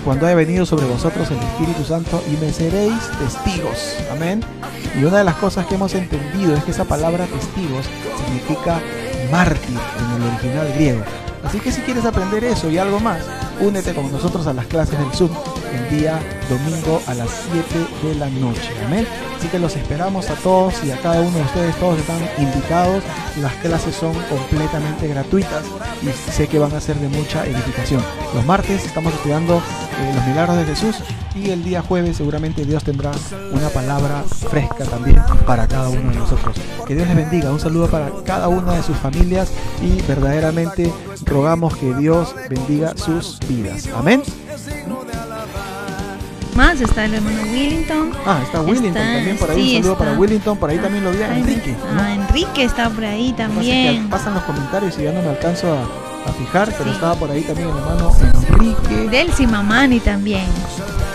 [0.05, 3.95] cuando haya venido sobre vosotros el Espíritu Santo y me seréis testigos.
[4.13, 4.43] Amén.
[4.99, 7.87] Y una de las cosas que hemos entendido es que esa palabra testigos
[8.25, 8.81] significa
[9.31, 11.03] mártir en el original griego.
[11.45, 13.21] Así que si quieres aprender eso y algo más,
[13.61, 15.31] únete con nosotros a las clases del Zoom
[15.73, 18.71] el día domingo a las 7 de la noche.
[18.87, 19.07] Amén.
[19.37, 23.05] Así que los esperamos a todos y a cada uno de ustedes, todos están invitados.
[23.41, 25.65] Las clases son completamente gratuitas
[26.03, 28.03] y sé que van a ser de mucha edificación.
[28.35, 30.97] Los martes estamos estudiando eh, los milagros de Jesús
[31.37, 33.13] y el día jueves seguramente Dios tendrá
[33.53, 36.57] una palabra fresca también para cada uno de nosotros.
[36.87, 37.53] Que Dios les bendiga.
[37.53, 40.93] Un saludo para cada una de sus familias y verdaderamente
[41.25, 43.89] rogamos que Dios bendiga sus vidas.
[43.95, 44.23] Amén
[46.59, 48.11] más, está el hermano Willington.
[48.27, 49.77] Ah, está Willington también por ahí.
[49.77, 51.77] un saludo para Willington, por ahí también lo vi a Enrique.
[51.97, 54.11] Ah, Enrique está por ahí también.
[54.11, 57.69] pasan los comentarios y ya no me alcanzo a, fijar, pero estaba por ahí también
[57.69, 58.11] el hermano
[58.51, 59.09] Enrique.
[59.09, 60.45] Delcy Mamani también.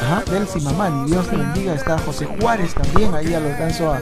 [0.05, 1.73] Ajá, Delcy Mamani, Dios te bendiga.
[1.75, 3.97] Está José Juárez también, ahí ya lo alcanzo a,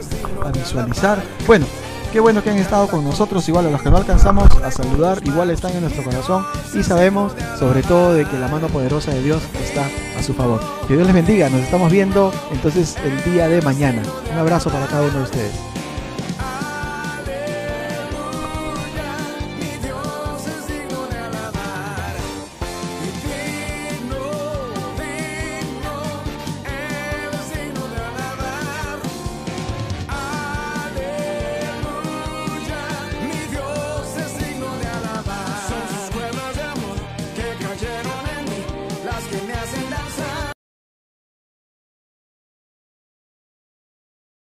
[0.46, 1.22] a visualizar.
[1.46, 1.66] Bueno,
[2.12, 5.22] Qué bueno que han estado con nosotros, igual a los que no alcanzamos a saludar,
[5.24, 6.44] igual están en nuestro corazón
[6.74, 9.88] y sabemos sobre todo de que la mano poderosa de Dios está
[10.18, 10.60] a su favor.
[10.86, 14.02] Que Dios les bendiga, nos estamos viendo entonces el día de mañana.
[14.30, 15.71] Un abrazo para cada uno de ustedes.